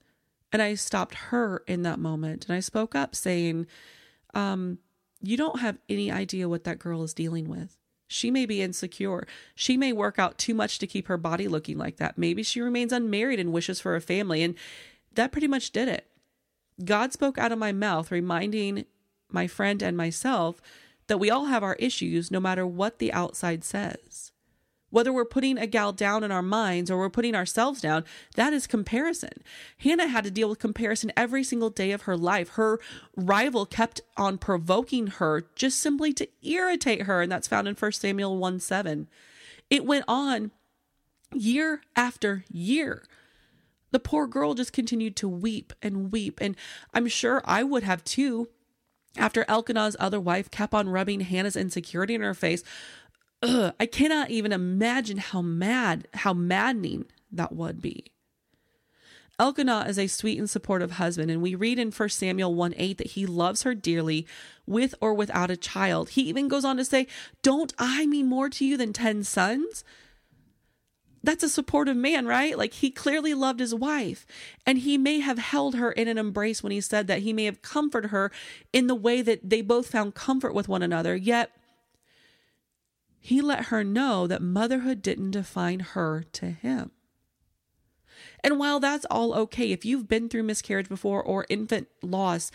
And 0.52 0.62
I 0.62 0.76
stopped 0.76 1.16
her 1.16 1.64
in 1.68 1.84
that 1.84 2.00
moment. 2.00 2.46
And 2.48 2.56
I 2.56 2.60
spoke 2.60 2.96
up 2.96 3.16
saying, 3.16 3.68
um, 4.34 4.80
You 5.22 5.38
don't 5.38 5.60
have 5.60 5.78
any 5.90 6.12
idea 6.12 6.50
what 6.50 6.64
that 6.66 6.80
girl 6.80 7.04
is 7.04 7.14
dealing 7.14 7.50
with. 7.50 7.78
She 8.08 8.30
may 8.30 8.46
be 8.46 8.62
insecure. 8.62 9.28
She 9.56 9.78
may 9.78 9.92
work 9.92 10.20
out 10.20 10.38
too 10.38 10.54
much 10.54 10.78
to 10.80 10.88
keep 10.88 11.08
her 11.08 11.18
body 11.18 11.48
looking 11.48 11.78
like 11.78 11.98
that. 11.98 12.18
Maybe 12.18 12.44
she 12.44 12.62
remains 12.62 12.94
unmarried 12.94 13.40
and 13.40 13.52
wishes 13.52 13.82
for 13.82 13.96
a 13.96 14.02
family. 14.02 14.44
And 14.44 14.56
that 15.14 15.32
pretty 15.32 15.48
much 15.48 15.72
did 15.72 15.88
it. 15.88 16.08
God 16.84 17.14
spoke 17.14 17.38
out 17.38 17.52
of 17.52 17.58
my 17.58 17.72
mouth, 17.72 18.12
reminding 18.12 18.86
my 19.32 19.48
friend 19.48 19.82
and 19.82 19.98
myself 19.98 20.62
that 21.08 21.20
we 21.20 21.30
all 21.30 21.46
have 21.46 21.64
our 21.64 21.76
issues 21.76 22.32
no 22.32 22.40
matter 22.40 22.66
what 22.66 23.00
the 23.00 23.14
outside 23.14 23.64
says. 23.64 24.32
Whether 24.90 25.12
we're 25.12 25.26
putting 25.26 25.58
a 25.58 25.68
gal 25.68 25.92
down 25.92 26.24
in 26.24 26.32
our 26.32 26.42
minds 26.42 26.90
or 26.90 26.98
we're 26.98 27.10
putting 27.10 27.36
ourselves 27.36 27.82
down, 27.82 28.06
that 28.36 28.54
is 28.54 28.66
comparison. 28.66 29.44
Hannah 29.80 30.08
had 30.08 30.24
to 30.24 30.32
deal 30.32 30.48
with 30.48 30.60
comparison 30.60 31.12
every 31.18 31.44
single 31.44 31.70
day 31.70 31.92
of 31.92 32.04
her 32.04 32.16
life. 32.16 32.50
Her 32.50 32.80
rival 33.18 33.66
kept 33.66 34.00
on 34.16 34.38
provoking 34.38 35.08
her 35.08 35.48
just 35.56 35.80
simply 35.80 36.14
to 36.14 36.30
irritate 36.44 37.04
her, 37.04 37.22
and 37.22 37.32
that's 37.32 37.48
found 37.48 37.68
in 37.68 37.76
1 37.76 37.92
Samuel 37.92 38.38
1 38.38 38.60
7. 38.60 39.10
It 39.70 39.86
went 39.86 40.06
on 40.08 40.52
year 41.34 41.82
after 41.96 42.46
year. 42.50 43.04
The 43.92 44.00
poor 44.00 44.28
girl 44.28 44.54
just 44.54 44.74
continued 44.74 45.16
to 45.18 45.28
weep 45.28 45.74
and 45.82 46.12
weep, 46.12 46.40
and 46.42 46.56
I'm 46.94 47.08
sure 47.08 47.42
I 47.46 47.64
would 47.64 47.84
have 47.84 48.04
too 48.04 48.50
after 49.18 49.46
Elkanah's 49.48 49.96
other 50.00 50.20
wife 50.20 50.52
kept 50.52 50.74
on 50.74 50.90
rubbing 50.90 51.22
Hannah's 51.22 51.56
insecurity 51.56 52.16
in 52.16 52.22
her 52.22 52.34
face, 52.34 52.64
ugh, 53.42 53.74
I 53.80 53.86
cannot 53.86 54.30
even 54.30 54.52
imagine 54.52 55.18
how 55.18 55.42
mad, 55.42 56.08
how 56.14 56.34
maddening 56.34 57.06
that 57.32 57.54
would 57.54 57.82
be. 57.82 58.12
Elkanah 59.38 59.86
is 59.88 60.00
a 60.00 60.08
sweet 60.08 60.40
and 60.40 60.50
supportive 60.50 60.92
husband, 60.92 61.30
and 61.30 61.42
we 61.42 61.56
read 61.56 61.78
in 61.78 61.92
1 61.92 62.10
Samuel 62.10 62.56
1 62.56 62.74
8 62.78 62.98
that 62.98 63.08
he 63.08 63.26
loves 63.26 63.64
her 63.64 63.76
dearly 63.76 64.26
with 64.66 64.96
or 65.02 65.14
without 65.14 65.52
a 65.52 65.58
child. 65.58 66.10
He 66.10 66.22
even 66.24 66.48
goes 66.48 66.64
on 66.64 66.78
to 66.78 66.86
say, 66.86 67.08
Don't 67.42 67.74
I 67.78 68.06
mean 68.06 68.28
more 68.28 68.50
to 68.50 68.66
you 68.66 68.78
than 68.78 68.94
10 68.94 69.24
sons? 69.24 69.84
That's 71.26 71.44
a 71.44 71.50
supportive 71.50 71.98
man, 71.98 72.26
right? 72.26 72.58
Like 72.58 72.74
he 72.74 72.90
clearly 72.92 73.34
loved 73.34 73.60
his 73.60 73.74
wife 73.74 74.26
and 74.66 74.78
he 74.80 74.98
may 74.98 75.20
have 75.20 75.38
held 75.38 75.76
her 75.76 75.92
in 75.92 76.08
an 76.08 76.18
embrace 76.18 76.62
when 76.62 76.72
he 76.72 76.82
said 76.82 77.08
that. 77.08 77.20
He 77.20 77.34
may 77.34 77.46
have 77.46 77.62
comforted 77.62 78.12
her 78.12 78.32
in 78.74 78.88
the 78.88 78.96
way 78.96 79.22
that 79.22 79.50
they 79.50 79.62
both 79.62 79.88
found 79.88 80.16
comfort 80.16 80.54
with 80.54 80.68
one 80.68 80.82
another. 80.82 81.16
Yet 81.16 81.52
he 83.20 83.42
let 83.42 83.66
her 83.66 83.84
know 83.84 84.28
that 84.28 84.42
motherhood 84.42 85.02
didn't 85.02 85.32
define 85.32 85.80
her 85.80 86.24
to 86.34 86.52
him. 86.52 86.92
And 88.44 88.60
while 88.60 88.80
that's 88.80 89.06
all 89.10 89.34
okay, 89.34 89.72
if 89.72 89.84
you've 89.84 90.08
been 90.08 90.30
through 90.30 90.44
miscarriage 90.44 90.88
before 90.90 91.24
or 91.24 91.48
infant 91.50 91.88
loss, 92.02 92.52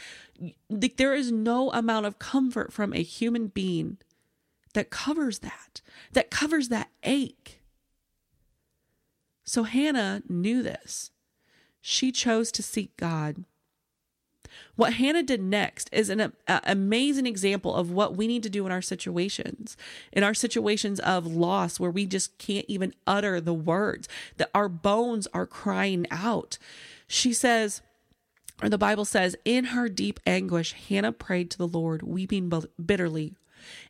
there 0.68 1.14
is 1.14 1.32
no 1.32 1.72
amount 1.72 2.06
of 2.06 2.18
comfort 2.18 2.72
from 2.72 2.92
a 2.92 3.02
human 3.02 3.48
being 3.48 3.98
that 4.74 4.90
covers 4.90 5.40
that, 5.40 5.80
that 6.12 6.30
covers 6.30 6.68
that 6.68 6.90
ache. 7.02 7.59
So 9.50 9.64
Hannah 9.64 10.22
knew 10.28 10.62
this. 10.62 11.10
She 11.80 12.12
chose 12.12 12.52
to 12.52 12.62
seek 12.62 12.96
God. 12.96 13.46
What 14.76 14.92
Hannah 14.92 15.24
did 15.24 15.42
next 15.42 15.90
is 15.90 16.08
an 16.08 16.20
a, 16.20 16.60
amazing 16.62 17.26
example 17.26 17.74
of 17.74 17.90
what 17.90 18.14
we 18.14 18.28
need 18.28 18.44
to 18.44 18.48
do 18.48 18.64
in 18.64 18.70
our 18.70 18.80
situations, 18.80 19.76
in 20.12 20.22
our 20.22 20.34
situations 20.34 21.00
of 21.00 21.26
loss 21.26 21.80
where 21.80 21.90
we 21.90 22.06
just 22.06 22.38
can't 22.38 22.64
even 22.68 22.94
utter 23.08 23.40
the 23.40 23.52
words, 23.52 24.08
that 24.36 24.50
our 24.54 24.68
bones 24.68 25.26
are 25.34 25.46
crying 25.46 26.06
out. 26.12 26.56
She 27.08 27.32
says, 27.32 27.82
or 28.62 28.68
the 28.68 28.78
Bible 28.78 29.04
says, 29.04 29.34
in 29.44 29.64
her 29.64 29.88
deep 29.88 30.20
anguish, 30.28 30.74
Hannah 30.74 31.10
prayed 31.10 31.50
to 31.50 31.58
the 31.58 31.66
Lord, 31.66 32.04
weeping 32.04 32.52
bitterly. 32.86 33.34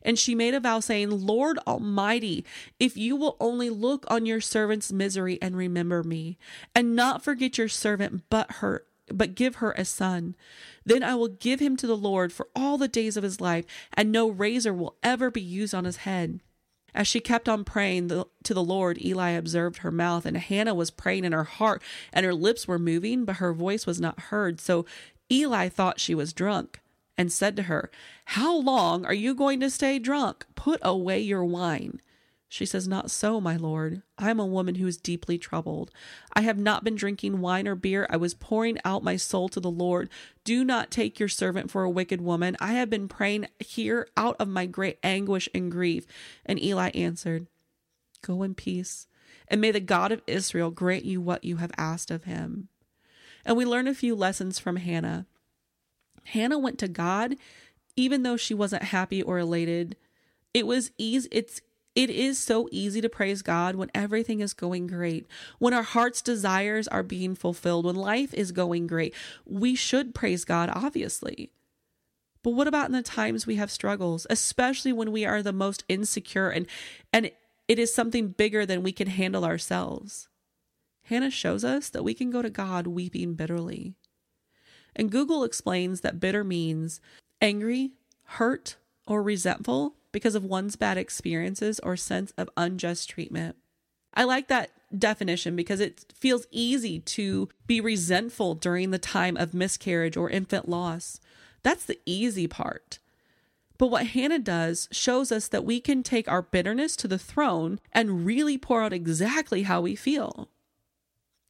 And 0.01 0.17
she 0.17 0.35
made 0.35 0.53
a 0.53 0.59
vow 0.59 0.79
saying, 0.79 1.09
Lord 1.09 1.57
Almighty, 1.67 2.45
if 2.79 2.97
you 2.97 3.15
will 3.15 3.37
only 3.39 3.69
look 3.69 4.05
on 4.09 4.25
your 4.25 4.41
servant's 4.41 4.91
misery 4.91 5.37
and 5.41 5.55
remember 5.55 6.03
me, 6.03 6.37
and 6.75 6.95
not 6.95 7.23
forget 7.23 7.57
your 7.57 7.69
servant, 7.69 8.23
but 8.29 8.51
her 8.53 8.85
but 9.13 9.35
give 9.35 9.55
her 9.55 9.71
a 9.73 9.83
son. 9.83 10.35
Then 10.85 11.03
I 11.03 11.15
will 11.15 11.27
give 11.27 11.59
him 11.59 11.75
to 11.77 11.87
the 11.87 11.97
Lord 11.97 12.31
for 12.31 12.47
all 12.55 12.77
the 12.77 12.87
days 12.87 13.17
of 13.17 13.23
his 13.23 13.41
life, 13.41 13.65
and 13.93 14.11
no 14.11 14.29
razor 14.29 14.73
will 14.73 14.95
ever 15.03 15.29
be 15.29 15.41
used 15.41 15.75
on 15.75 15.85
his 15.85 15.97
head. 15.97 16.39
As 16.93 17.07
she 17.07 17.19
kept 17.19 17.47
on 17.47 17.63
praying 17.63 18.09
to 18.09 18.53
the 18.53 18.63
Lord, 18.63 19.03
Eli 19.03 19.31
observed 19.31 19.77
her 19.77 19.91
mouth, 19.91 20.25
and 20.25 20.37
Hannah 20.37 20.75
was 20.75 20.91
praying 20.91 21.23
in 21.23 21.31
her 21.31 21.45
heart, 21.45 21.81
and 22.11 22.25
her 22.25 22.33
lips 22.33 22.67
were 22.67 22.79
moving, 22.79 23.23
but 23.23 23.37
her 23.37 23.53
voice 23.53 23.85
was 23.85 24.01
not 24.01 24.19
heard. 24.19 24.59
So 24.59 24.85
Eli 25.31 25.69
thought 25.69 26.01
she 26.01 26.13
was 26.13 26.33
drunk. 26.33 26.80
And 27.17 27.31
said 27.31 27.55
to 27.55 27.63
her, 27.63 27.91
How 28.25 28.55
long 28.57 29.05
are 29.05 29.13
you 29.13 29.35
going 29.35 29.59
to 29.59 29.69
stay 29.69 29.99
drunk? 29.99 30.45
Put 30.55 30.79
away 30.83 31.19
your 31.19 31.45
wine. 31.45 32.01
She 32.51 32.65
says, 32.65 32.85
Not 32.85 33.09
so, 33.09 33.39
my 33.39 33.55
lord. 33.55 34.01
I 34.17 34.29
am 34.29 34.39
a 34.39 34.45
woman 34.45 34.75
who 34.75 34.85
is 34.85 34.97
deeply 34.97 35.37
troubled. 35.37 35.89
I 36.33 36.41
have 36.41 36.57
not 36.57 36.83
been 36.83 36.95
drinking 36.95 37.39
wine 37.39 37.65
or 37.65 37.75
beer. 37.75 38.05
I 38.09 38.17
was 38.17 38.33
pouring 38.33 38.77
out 38.83 39.05
my 39.05 39.15
soul 39.15 39.47
to 39.47 39.61
the 39.61 39.71
Lord. 39.71 40.09
Do 40.43 40.65
not 40.65 40.91
take 40.91 41.17
your 41.17 41.29
servant 41.29 41.71
for 41.71 41.83
a 41.83 41.89
wicked 41.89 42.19
woman. 42.19 42.57
I 42.59 42.73
have 42.73 42.89
been 42.89 43.07
praying 43.07 43.47
here 43.59 44.05
out 44.17 44.35
of 44.37 44.49
my 44.49 44.65
great 44.65 44.99
anguish 45.01 45.47
and 45.53 45.71
grief. 45.71 46.05
And 46.45 46.61
Eli 46.61 46.89
answered, 46.89 47.47
Go 48.21 48.43
in 48.43 48.53
peace, 48.53 49.07
and 49.47 49.61
may 49.61 49.71
the 49.71 49.79
God 49.79 50.11
of 50.11 50.21
Israel 50.27 50.71
grant 50.71 51.05
you 51.05 51.21
what 51.21 51.45
you 51.45 51.55
have 51.55 51.71
asked 51.77 52.11
of 52.11 52.25
him. 52.25 52.67
And 53.45 53.55
we 53.55 53.63
learn 53.63 53.87
a 53.87 53.95
few 53.95 54.13
lessons 54.13 54.59
from 54.59 54.75
Hannah. 54.75 55.25
Hannah 56.25 56.59
went 56.59 56.77
to 56.79 56.87
God 56.87 57.35
even 57.95 58.23
though 58.23 58.37
she 58.37 58.53
wasn't 58.53 58.83
happy 58.83 59.21
or 59.21 59.39
elated. 59.39 59.95
It 60.53 60.67
was 60.67 60.91
easy 60.97 61.27
it's 61.31 61.61
it 61.93 62.09
is 62.09 62.39
so 62.39 62.69
easy 62.71 63.01
to 63.01 63.09
praise 63.09 63.41
God 63.41 63.75
when 63.75 63.91
everything 63.93 64.39
is 64.39 64.53
going 64.53 64.87
great, 64.87 65.27
when 65.59 65.73
our 65.73 65.83
heart's 65.83 66.21
desires 66.21 66.87
are 66.87 67.03
being 67.03 67.35
fulfilled, 67.35 67.85
when 67.85 67.95
life 67.95 68.33
is 68.33 68.53
going 68.53 68.87
great. 68.87 69.13
We 69.45 69.75
should 69.75 70.15
praise 70.15 70.45
God, 70.45 70.71
obviously. 70.73 71.51
But 72.43 72.51
what 72.51 72.67
about 72.67 72.85
in 72.85 72.93
the 72.93 73.03
times 73.03 73.45
we 73.45 73.57
have 73.57 73.69
struggles, 73.69 74.25
especially 74.29 74.93
when 74.93 75.11
we 75.11 75.25
are 75.25 75.43
the 75.43 75.53
most 75.53 75.83
insecure 75.89 76.49
and 76.49 76.65
and 77.11 77.31
it 77.67 77.79
is 77.79 77.93
something 77.93 78.29
bigger 78.29 78.65
than 78.65 78.83
we 78.83 78.93
can 78.93 79.07
handle 79.07 79.43
ourselves? 79.43 80.29
Hannah 81.03 81.29
shows 81.29 81.65
us 81.65 81.89
that 81.89 82.03
we 82.03 82.13
can 82.13 82.31
go 82.31 82.41
to 82.41 82.49
God 82.49 82.87
weeping 82.87 83.33
bitterly. 83.33 83.95
And 84.95 85.11
Google 85.11 85.43
explains 85.43 86.01
that 86.01 86.19
bitter 86.19 86.43
means 86.43 86.99
angry, 87.41 87.91
hurt, 88.23 88.75
or 89.07 89.23
resentful 89.23 89.95
because 90.11 90.35
of 90.35 90.43
one's 90.43 90.75
bad 90.75 90.97
experiences 90.97 91.79
or 91.81 91.95
sense 91.95 92.31
of 92.37 92.49
unjust 92.57 93.09
treatment. 93.09 93.55
I 94.13 94.25
like 94.25 94.47
that 94.49 94.71
definition 94.97 95.55
because 95.55 95.79
it 95.79 96.05
feels 96.13 96.45
easy 96.51 96.99
to 96.99 97.47
be 97.65 97.79
resentful 97.79 98.55
during 98.55 98.91
the 98.91 98.99
time 98.99 99.37
of 99.37 99.53
miscarriage 99.53 100.17
or 100.17 100.29
infant 100.29 100.67
loss. 100.67 101.19
That's 101.63 101.85
the 101.85 101.99
easy 102.05 102.47
part. 102.47 102.99
But 103.77 103.87
what 103.87 104.07
Hannah 104.07 104.39
does 104.39 104.87
shows 104.91 105.31
us 105.31 105.47
that 105.47 105.65
we 105.65 105.79
can 105.79 106.03
take 106.03 106.29
our 106.29 106.41
bitterness 106.41 106.95
to 106.97 107.07
the 107.07 107.17
throne 107.17 107.79
and 107.91 108.25
really 108.25 108.57
pour 108.57 108.83
out 108.83 108.93
exactly 108.93 109.63
how 109.63 109.81
we 109.81 109.95
feel. 109.95 110.49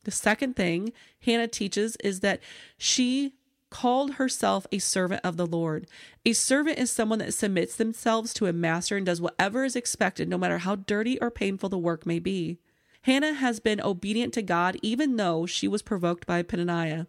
The 0.03 0.12
second 0.12 0.55
thing 0.55 0.93
Hannah 1.24 1.48
teaches 1.48 1.96
is 2.03 2.22
that 2.22 2.41
she 2.77 3.34
called 3.70 4.15
herself 4.15 4.67
a 4.72 4.79
servant 4.79 5.22
of 5.24 5.38
the 5.38 5.46
Lord. 5.46 5.88
A 6.25 6.34
servant 6.34 6.77
is 6.77 6.91
someone 6.91 7.20
that 7.20 7.34
submits 7.34 7.75
themselves 7.75 8.34
to 8.34 8.48
a 8.48 8.53
master 8.53 8.98
and 8.98 9.05
does 9.05 9.22
whatever 9.22 9.63
is 9.63 9.75
expected, 9.75 10.27
no 10.27 10.38
matter 10.38 10.60
how 10.60 10.75
dirty 10.75 11.20
or 11.20 11.31
painful 11.31 11.70
the 11.70 11.77
work 11.77 12.05
may 12.05 12.20
be. 12.20 12.60
Hannah 13.03 13.34
has 13.34 13.60
been 13.60 13.81
obedient 13.81 14.34
to 14.36 14.41
God 14.41 14.77
even 14.81 15.15
though 15.15 15.46
she 15.46 15.67
was 15.67 15.81
provoked 15.81 16.27
by 16.27 16.43
Peninnah. 16.43 17.08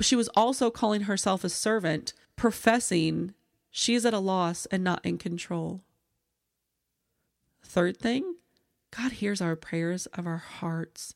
She 0.00 0.16
was 0.16 0.28
also 0.28 0.70
calling 0.70 1.02
herself 1.02 1.44
a 1.44 1.48
servant, 1.48 2.14
professing 2.36 3.34
she 3.70 3.94
is 3.94 4.06
at 4.06 4.14
a 4.14 4.18
loss 4.18 4.66
and 4.66 4.84
not 4.84 5.04
in 5.04 5.18
control. 5.18 5.82
Third 7.62 7.98
thing, 7.98 8.36
God 8.96 9.12
hears 9.12 9.40
our 9.40 9.56
prayers 9.56 10.06
of 10.06 10.26
our 10.26 10.38
hearts. 10.38 11.14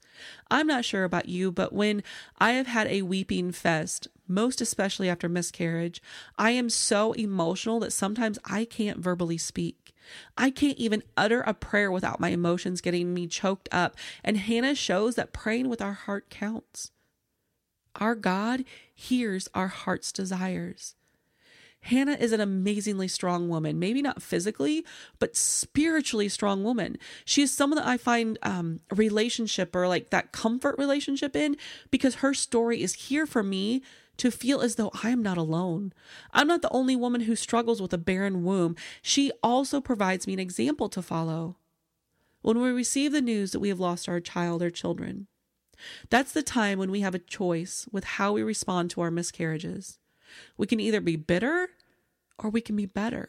I'm 0.51 0.67
not 0.67 0.85
sure 0.85 1.05
about 1.05 1.29
you, 1.29 1.51
but 1.51 1.73
when 1.73 2.03
I 2.39 2.53
have 2.53 2.67
had 2.67 2.87
a 2.89 3.03
weeping 3.03 3.53
fest, 3.53 4.09
most 4.29 4.61
especially 4.61 5.09
after 5.09 5.29
miscarriage, 5.29 6.03
I 6.37 6.51
am 6.51 6.69
so 6.69 7.13
emotional 7.13 7.81
that 7.81 7.93
sometimes 7.93 8.39
I 8.45 8.67
can't 8.67 8.99
verbally 8.99 9.39
speak. 9.39 9.95
I 10.37 10.51
can't 10.51 10.77
even 10.77 11.03
utter 11.17 11.41
a 11.41 11.55
prayer 11.55 11.91
without 11.91 12.21
my 12.21 12.29
emotions 12.31 12.81
getting 12.81 13.15
me 13.15 13.27
choked 13.27 13.69
up. 13.73 13.97
And 14.23 14.37
Hannah 14.37 14.75
shows 14.75 15.15
that 15.15 15.33
praying 15.33 15.69
with 15.69 15.81
our 15.81 15.95
heart 15.95 16.29
counts. 16.29 16.91
Our 17.97 18.15
God 18.15 18.65
hears 18.95 19.49
our 19.55 19.69
heart's 19.69 20.13
desires. 20.13 20.97
Hannah 21.83 22.17
is 22.21 22.33
an 22.33 22.41
amazingly 22.41 23.09
strong 23.09 23.49
woman. 23.49 23.79
Maybe 23.79 24.03
not 24.03 24.23
physically, 24.23 24.85
but 25.19 25.37
spiritually 25.37 26.29
strong 26.29 26.63
woman. 26.63 26.99
She 27.25 27.43
is 27.43 27.51
someone 27.51 27.79
that 27.79 27.87
I 27.87 27.97
find 27.97 28.39
um, 28.43 28.81
relationship 28.95 29.75
or 29.75 29.89
like 29.89 30.11
that 30.11 30.33
comfort 30.33 30.77
relationship 30.79 31.35
in 31.35 31.57
because 31.91 32.17
her 32.17 32.35
story 32.35 32.83
is 32.83 32.95
here 32.95 33.27
for 33.27 33.43
me 33.43 33.83
to 34.19 34.31
feel 34.31 34.61
as 34.61 34.75
though 34.75 34.91
I 35.03 35.09
am 35.09 35.23
not 35.23 35.39
alone. 35.39 35.95
I'm 36.33 36.47
not 36.47 36.61
the 36.61 36.73
only 36.73 36.95
woman 36.95 37.23
who 37.23 37.35
struggles 37.35 37.81
with 37.81 37.95
a 37.95 37.99
barren 37.99 38.45
womb. 38.45 38.77
She 39.01 39.33
also 39.43 39.81
provides 39.81 40.27
me 40.27 40.35
an 40.35 40.39
example 40.39 40.91
to 40.91 41.01
follow. 41.01 41.57
When 42.43 42.61
we 42.61 42.71
receive 42.71 43.13
the 43.13 43.23
news 43.23 43.53
that 43.53 43.61
we 43.61 43.71
have 43.71 43.81
lost 43.81 44.09
our 44.09 44.21
child 44.21 44.63
or 44.63 44.71
children, 44.71 45.27
that's 46.11 46.33
the 46.33 46.43
time 46.43 46.79
when 46.79 46.91
we 46.91 47.01
have 47.01 47.15
a 47.15 47.19
choice 47.19 47.89
with 47.91 48.05
how 48.05 48.33
we 48.33 48.43
respond 48.43 48.91
to 48.91 49.01
our 49.01 49.11
miscarriages. 49.11 49.99
We 50.57 50.67
can 50.67 50.81
either 50.81 51.01
be 51.01 51.17
bitter 51.17 51.71
or 52.39 52.51
we 52.51 52.61
can 52.61 52.77
be 52.77 52.87
better. 52.87 53.29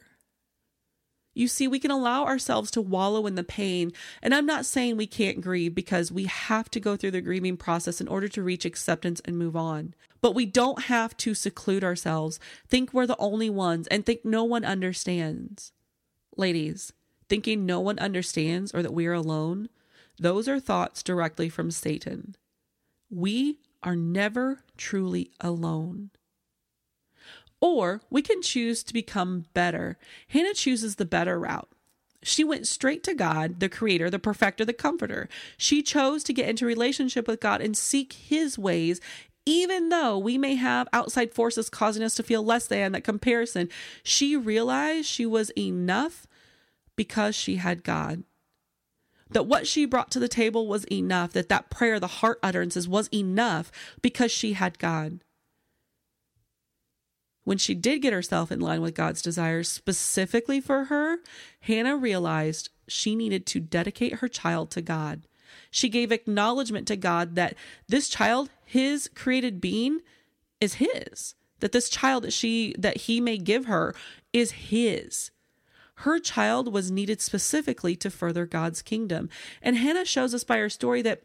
You 1.34 1.48
see, 1.48 1.68
we 1.68 1.80
can 1.80 1.92
allow 1.92 2.26
ourselves 2.26 2.72
to 2.72 2.82
wallow 2.82 3.26
in 3.26 3.36
the 3.36 3.44
pain. 3.44 3.94
And 4.22 4.36
I'm 4.36 4.46
not 4.46 4.66
saying 4.66 4.98
we 4.98 5.08
can't 5.08 5.40
grieve 5.40 5.74
because 5.74 6.12
we 6.12 6.26
have 6.26 6.70
to 6.72 6.80
go 6.80 6.98
through 6.98 7.12
the 7.12 7.22
grieving 7.22 7.56
process 7.56 8.02
in 8.02 8.08
order 8.08 8.28
to 8.30 8.44
reach 8.44 8.66
acceptance 8.66 9.22
and 9.24 9.38
move 9.38 9.56
on. 9.56 9.94
But 10.20 10.36
we 10.36 10.46
don't 10.46 10.84
have 10.84 11.16
to 11.18 11.34
seclude 11.34 11.84
ourselves, 11.84 12.40
think 12.68 12.94
we're 12.94 13.08
the 13.08 13.18
only 13.18 13.50
ones, 13.50 13.88
and 13.88 14.06
think 14.06 14.26
no 14.26 14.44
one 14.44 14.66
understands. 14.66 15.72
Ladies, 16.36 16.94
thinking 17.30 17.66
no 17.66 17.80
one 17.80 17.98
understands 17.98 18.74
or 18.74 18.84
that 18.84 18.94
we 18.94 19.08
are 19.08 19.14
alone, 19.14 19.70
those 20.20 20.48
are 20.48 20.60
thoughts 20.60 21.02
directly 21.02 21.50
from 21.50 21.72
Satan. 21.72 22.36
We 23.10 23.60
are 23.82 23.96
never 23.96 24.60
truly 24.78 25.32
alone. 25.40 26.12
Or 27.62 28.02
we 28.10 28.21
can 28.21 28.41
choose 28.41 28.84
to 28.84 28.93
become 28.93 29.45
better. 29.54 29.97
Hannah 30.28 30.54
chooses 30.54 30.95
the 30.95 31.06
better 31.06 31.39
route. 31.39 31.69
She 32.24 32.43
went 32.43 32.67
straight 32.67 33.04
to 33.06 33.13
God, 33.13 33.60
the 33.60 33.69
creator, 33.69 34.10
the 34.10 34.19
perfecter, 34.19 34.65
the 34.65 34.74
comforter. 34.74 35.30
She 35.58 35.82
chose 35.82 36.24
to 36.26 36.34
get 36.34 36.50
into 36.50 36.65
relationship 36.65 37.28
with 37.28 37.39
God 37.39 37.62
and 37.62 37.76
seek 37.76 38.13
his 38.13 38.60
ways 38.60 39.00
even 39.45 39.89
though 39.89 40.17
we 40.17 40.38
may 40.38 40.56
have 40.56 40.88
outside 40.93 41.34
forces 41.34 41.69
causing 41.69 42.04
us 42.04 42.15
to 42.15 42.24
feel 42.24 42.43
less 42.43 42.67
than 42.67 42.91
that 42.91 43.04
comparison. 43.04 43.69
She 44.04 44.36
realized 44.36 45.08
she 45.08 45.26
was 45.26 45.52
enough 45.58 46.28
because 46.95 47.36
she 47.36 47.56
had 47.56 47.84
God. 47.84 48.24
That 49.32 49.47
what 49.47 49.65
she 49.65 49.86
brought 49.86 50.12
to 50.12 50.19
the 50.19 50.28
table 50.28 50.67
was 50.67 50.86
enough, 50.91 51.32
that 51.34 51.50
that 51.50 51.69
prayer, 51.69 52.00
the 52.00 52.08
heart 52.08 52.38
utterances 52.43 52.88
was 52.88 53.08
enough 53.13 53.71
because 54.02 54.32
she 54.32 54.54
had 54.54 54.78
God. 54.78 55.24
When 57.43 57.58
she 57.58 57.73
did 57.73 58.01
get 58.01 58.13
herself 58.13 58.51
in 58.51 58.60
line 58.60 58.82
with 58.82 58.95
God's 58.95 59.21
desires 59.21 59.67
specifically 59.67 60.62
for 60.62 60.86
her, 60.86 61.17
Hannah 61.62 61.97
realized 61.97 62.69
she 62.88 63.15
needed 63.15 63.45
to 63.47 63.60
dedicate 63.60 64.15
her 64.15 64.27
child 64.27 64.69
to 64.71 64.82
God. 64.82 65.23
She 65.71 65.89
gave 65.89 66.12
acknowledgement 66.12 66.88
to 66.88 66.95
God 66.95 67.36
that 67.36 67.56
this 67.88 68.10
child, 68.10 68.49
his 68.63 69.10
created 69.15 69.60
being, 69.60 70.01
is 70.60 70.75
his. 70.75 71.36
That 71.60 71.71
this 71.71 71.89
child 71.89 72.23
that 72.23 72.34
she 72.34 72.75
that 72.77 72.97
he 72.97 73.19
may 73.19 73.38
give 73.38 73.65
her 73.65 73.95
is 74.34 74.51
his. 74.51 75.32
Her 75.95 76.19
child 76.19 76.73
was 76.73 76.89
needed 76.89 77.21
specifically 77.21 77.95
to 77.97 78.10
further 78.10 78.45
God's 78.45 78.82
kingdom. 78.82 79.30
And 79.62 79.77
Hannah 79.77 80.06
shows 80.06 80.34
us 80.34 80.43
by 80.43 80.58
her 80.58 80.69
story 80.69 81.01
that 81.04 81.21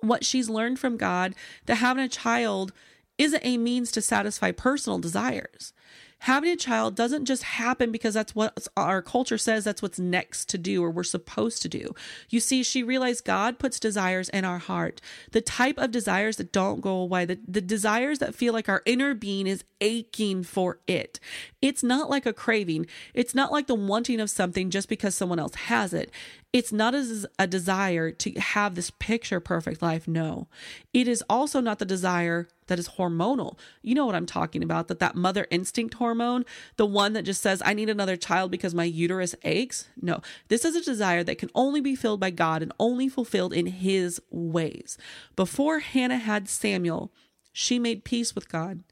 what 0.00 0.24
she's 0.24 0.48
learned 0.48 0.78
from 0.78 0.96
God, 0.96 1.34
that 1.66 1.76
having 1.76 2.04
a 2.04 2.08
child 2.08 2.72
isn't 3.18 3.44
a 3.44 3.56
means 3.56 3.90
to 3.92 4.02
satisfy 4.02 4.52
personal 4.52 4.98
desires. 4.98 5.72
Having 6.20 6.52
a 6.52 6.56
child 6.56 6.96
doesn't 6.96 7.26
just 7.26 7.42
happen 7.42 7.92
because 7.92 8.14
that's 8.14 8.34
what 8.34 8.66
our 8.74 9.02
culture 9.02 9.36
says 9.36 9.64
that's 9.64 9.82
what's 9.82 9.98
next 9.98 10.48
to 10.48 10.58
do 10.58 10.82
or 10.82 10.90
we're 10.90 11.02
supposed 11.04 11.60
to 11.62 11.68
do. 11.68 11.94
You 12.30 12.40
see, 12.40 12.62
she 12.62 12.82
realized 12.82 13.26
God 13.26 13.58
puts 13.58 13.78
desires 13.78 14.30
in 14.30 14.44
our 14.44 14.58
heart, 14.58 15.02
the 15.32 15.42
type 15.42 15.76
of 15.78 15.90
desires 15.90 16.36
that 16.38 16.52
don't 16.52 16.80
go 16.80 16.96
away, 16.96 17.26
the, 17.26 17.38
the 17.46 17.60
desires 17.60 18.18
that 18.20 18.34
feel 18.34 18.54
like 18.54 18.68
our 18.68 18.82
inner 18.86 19.14
being 19.14 19.46
is 19.46 19.64
aching 19.82 20.42
for 20.42 20.78
it. 20.86 21.20
It's 21.60 21.82
not 21.82 22.08
like 22.08 22.24
a 22.24 22.32
craving, 22.32 22.86
it's 23.12 23.34
not 23.34 23.52
like 23.52 23.66
the 23.66 23.74
wanting 23.74 24.20
of 24.20 24.30
something 24.30 24.70
just 24.70 24.88
because 24.88 25.14
someone 25.14 25.38
else 25.38 25.54
has 25.54 25.92
it. 25.92 26.10
It's 26.56 26.72
not 26.72 26.94
as 26.94 27.26
a 27.38 27.46
desire 27.46 28.10
to 28.10 28.30
have 28.40 28.76
this 28.76 28.90
picture 28.90 29.40
perfect 29.40 29.82
life. 29.82 30.08
No, 30.08 30.48
it 30.94 31.06
is 31.06 31.22
also 31.28 31.60
not 31.60 31.78
the 31.78 31.84
desire 31.84 32.48
that 32.68 32.78
is 32.78 32.88
hormonal. 32.96 33.58
You 33.82 33.94
know 33.94 34.06
what 34.06 34.14
I'm 34.14 34.24
talking 34.24 34.62
about, 34.62 34.88
that 34.88 34.98
that 35.00 35.14
mother 35.14 35.46
instinct 35.50 35.92
hormone, 35.92 36.46
the 36.78 36.86
one 36.86 37.12
that 37.12 37.24
just 37.26 37.42
says 37.42 37.60
I 37.62 37.74
need 37.74 37.90
another 37.90 38.16
child 38.16 38.50
because 38.50 38.74
my 38.74 38.84
uterus 38.84 39.34
aches. 39.44 39.90
No, 40.00 40.22
this 40.48 40.64
is 40.64 40.74
a 40.74 40.80
desire 40.82 41.22
that 41.24 41.36
can 41.36 41.50
only 41.54 41.82
be 41.82 41.94
filled 41.94 42.20
by 42.20 42.30
God 42.30 42.62
and 42.62 42.72
only 42.80 43.10
fulfilled 43.10 43.52
in 43.52 43.66
his 43.66 44.18
ways. 44.30 44.96
Before 45.36 45.80
Hannah 45.80 46.16
had 46.16 46.48
Samuel, 46.48 47.12
she 47.52 47.78
made 47.78 48.02
peace 48.02 48.34
with 48.34 48.48
God. 48.48 48.82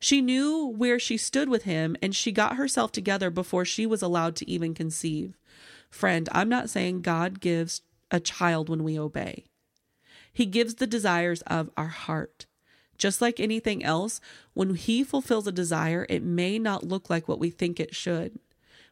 She 0.00 0.22
knew 0.22 0.66
where 0.66 0.98
she 0.98 1.18
stood 1.18 1.50
with 1.50 1.64
him 1.64 1.96
and 2.00 2.16
she 2.16 2.32
got 2.32 2.56
herself 2.56 2.92
together 2.92 3.28
before 3.28 3.66
she 3.66 3.84
was 3.84 4.00
allowed 4.00 4.36
to 4.36 4.50
even 4.50 4.72
conceive. 4.72 5.36
Friend, 5.94 6.28
I'm 6.32 6.48
not 6.48 6.68
saying 6.68 7.02
God 7.02 7.38
gives 7.38 7.80
a 8.10 8.18
child 8.18 8.68
when 8.68 8.82
we 8.82 8.98
obey. 8.98 9.44
He 10.32 10.44
gives 10.44 10.74
the 10.74 10.88
desires 10.88 11.40
of 11.42 11.70
our 11.76 11.86
heart. 11.86 12.46
Just 12.98 13.22
like 13.22 13.38
anything 13.38 13.84
else, 13.84 14.20
when 14.54 14.74
He 14.74 15.04
fulfills 15.04 15.46
a 15.46 15.52
desire, 15.52 16.04
it 16.08 16.24
may 16.24 16.58
not 16.58 16.82
look 16.82 17.08
like 17.08 17.28
what 17.28 17.38
we 17.38 17.48
think 17.48 17.78
it 17.78 17.94
should. 17.94 18.40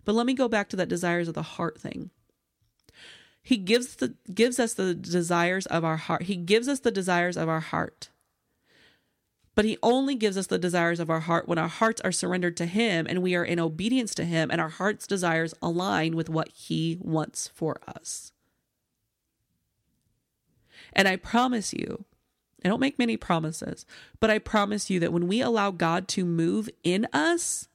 But 0.05 0.15
let 0.15 0.27
me 0.27 0.33
go 0.33 0.47
back 0.47 0.69
to 0.69 0.77
that 0.77 0.88
desires 0.88 1.27
of 1.27 1.35
the 1.35 1.43
heart 1.43 1.77
thing. 1.77 2.11
He 3.43 3.57
gives 3.57 3.97
the 3.97 4.15
gives 4.33 4.61
us 4.61 4.75
the 4.75 4.95
desires 4.95 5.67
of 5.67 5.85
our 5.85 5.97
heart. 5.97 6.23
He 6.23 6.37
gives 6.37 6.69
us 6.69 6.79
the 6.79 6.93
desires 6.93 7.37
of 7.37 7.49
our 7.49 7.61
heart. 7.61 8.11
But 9.55 9.65
he 9.65 9.79
only 9.83 10.15
gives 10.15 10.37
us 10.38 10.47
the 10.47 10.59
desires 10.59 10.99
of 10.99 11.11
our 11.11 11.21
heart 11.21 11.47
when 11.47 11.59
our 11.59 11.69
hearts 11.69 12.01
are 12.03 12.12
surrendered 12.12 12.57
to 12.57 12.67
him 12.67 13.07
and 13.09 13.23
we 13.23 13.35
are 13.35 13.45
in 13.45 13.61
obedience 13.61 14.15
to 14.15 14.25
him 14.25 14.51
and 14.51 14.61
our 14.61 14.71
heart's 14.71 15.07
desires 15.07 15.55
align 15.61 16.17
with 16.17 16.31
what 16.31 16.49
he 16.49 16.97
wants 17.01 17.49
for 17.49 17.79
us. 17.87 18.33
And 20.95 21.07
I 21.07 21.17
promise 21.17 21.73
you, 21.73 22.05
I 22.65 22.69
don't 22.69 22.81
make 22.81 22.99
many 22.99 23.17
promises, 23.17 23.85
but 24.21 24.31
I 24.31 24.38
promise 24.38 24.88
you 24.88 25.01
that 25.01 25.12
when 25.12 25.29
we 25.29 25.41
allow 25.41 25.71
God 25.71 26.09
to 26.09 26.25
move 26.25 26.71
in 26.83 27.07
us, 27.12 27.69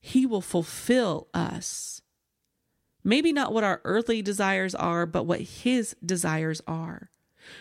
he 0.00 0.26
will 0.26 0.42
fulfill 0.42 1.28
us. 1.32 2.02
Maybe 3.02 3.32
not 3.32 3.54
what 3.54 3.64
our 3.64 3.80
earthly 3.84 4.20
desires 4.20 4.74
are, 4.74 5.06
but 5.06 5.24
what 5.24 5.40
His 5.40 5.96
desires 6.04 6.60
are. 6.66 7.10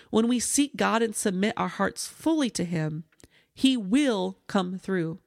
When 0.09 0.27
we 0.27 0.39
seek 0.39 0.75
God 0.75 1.01
and 1.01 1.15
submit 1.15 1.53
our 1.57 1.67
hearts 1.67 2.07
fully 2.07 2.49
to 2.51 2.63
Him, 2.63 3.03
He 3.53 3.77
will 3.77 4.39
come 4.47 4.77
through. 4.77 5.19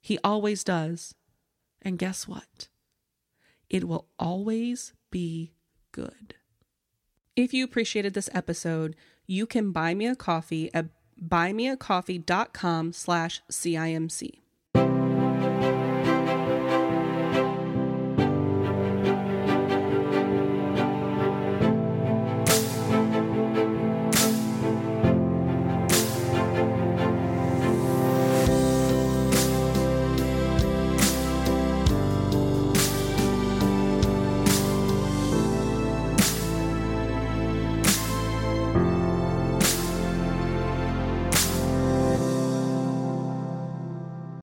He 0.00 0.18
always 0.24 0.64
does. 0.64 1.14
And 1.80 1.98
guess 1.98 2.28
what? 2.28 2.68
It 3.70 3.84
will 3.84 4.06
always 4.18 4.92
be 5.10 5.52
good. 5.92 6.34
If 7.34 7.54
you 7.54 7.64
appreciated 7.64 8.14
this 8.14 8.28
episode, 8.34 8.94
you 9.26 9.46
can 9.46 9.72
buy 9.72 9.94
me 9.94 10.06
a 10.06 10.14
coffee 10.14 10.72
at 10.74 10.86
buymeacoffee.com 11.20 12.92
slash 12.92 13.42
CIMC. 13.50 14.41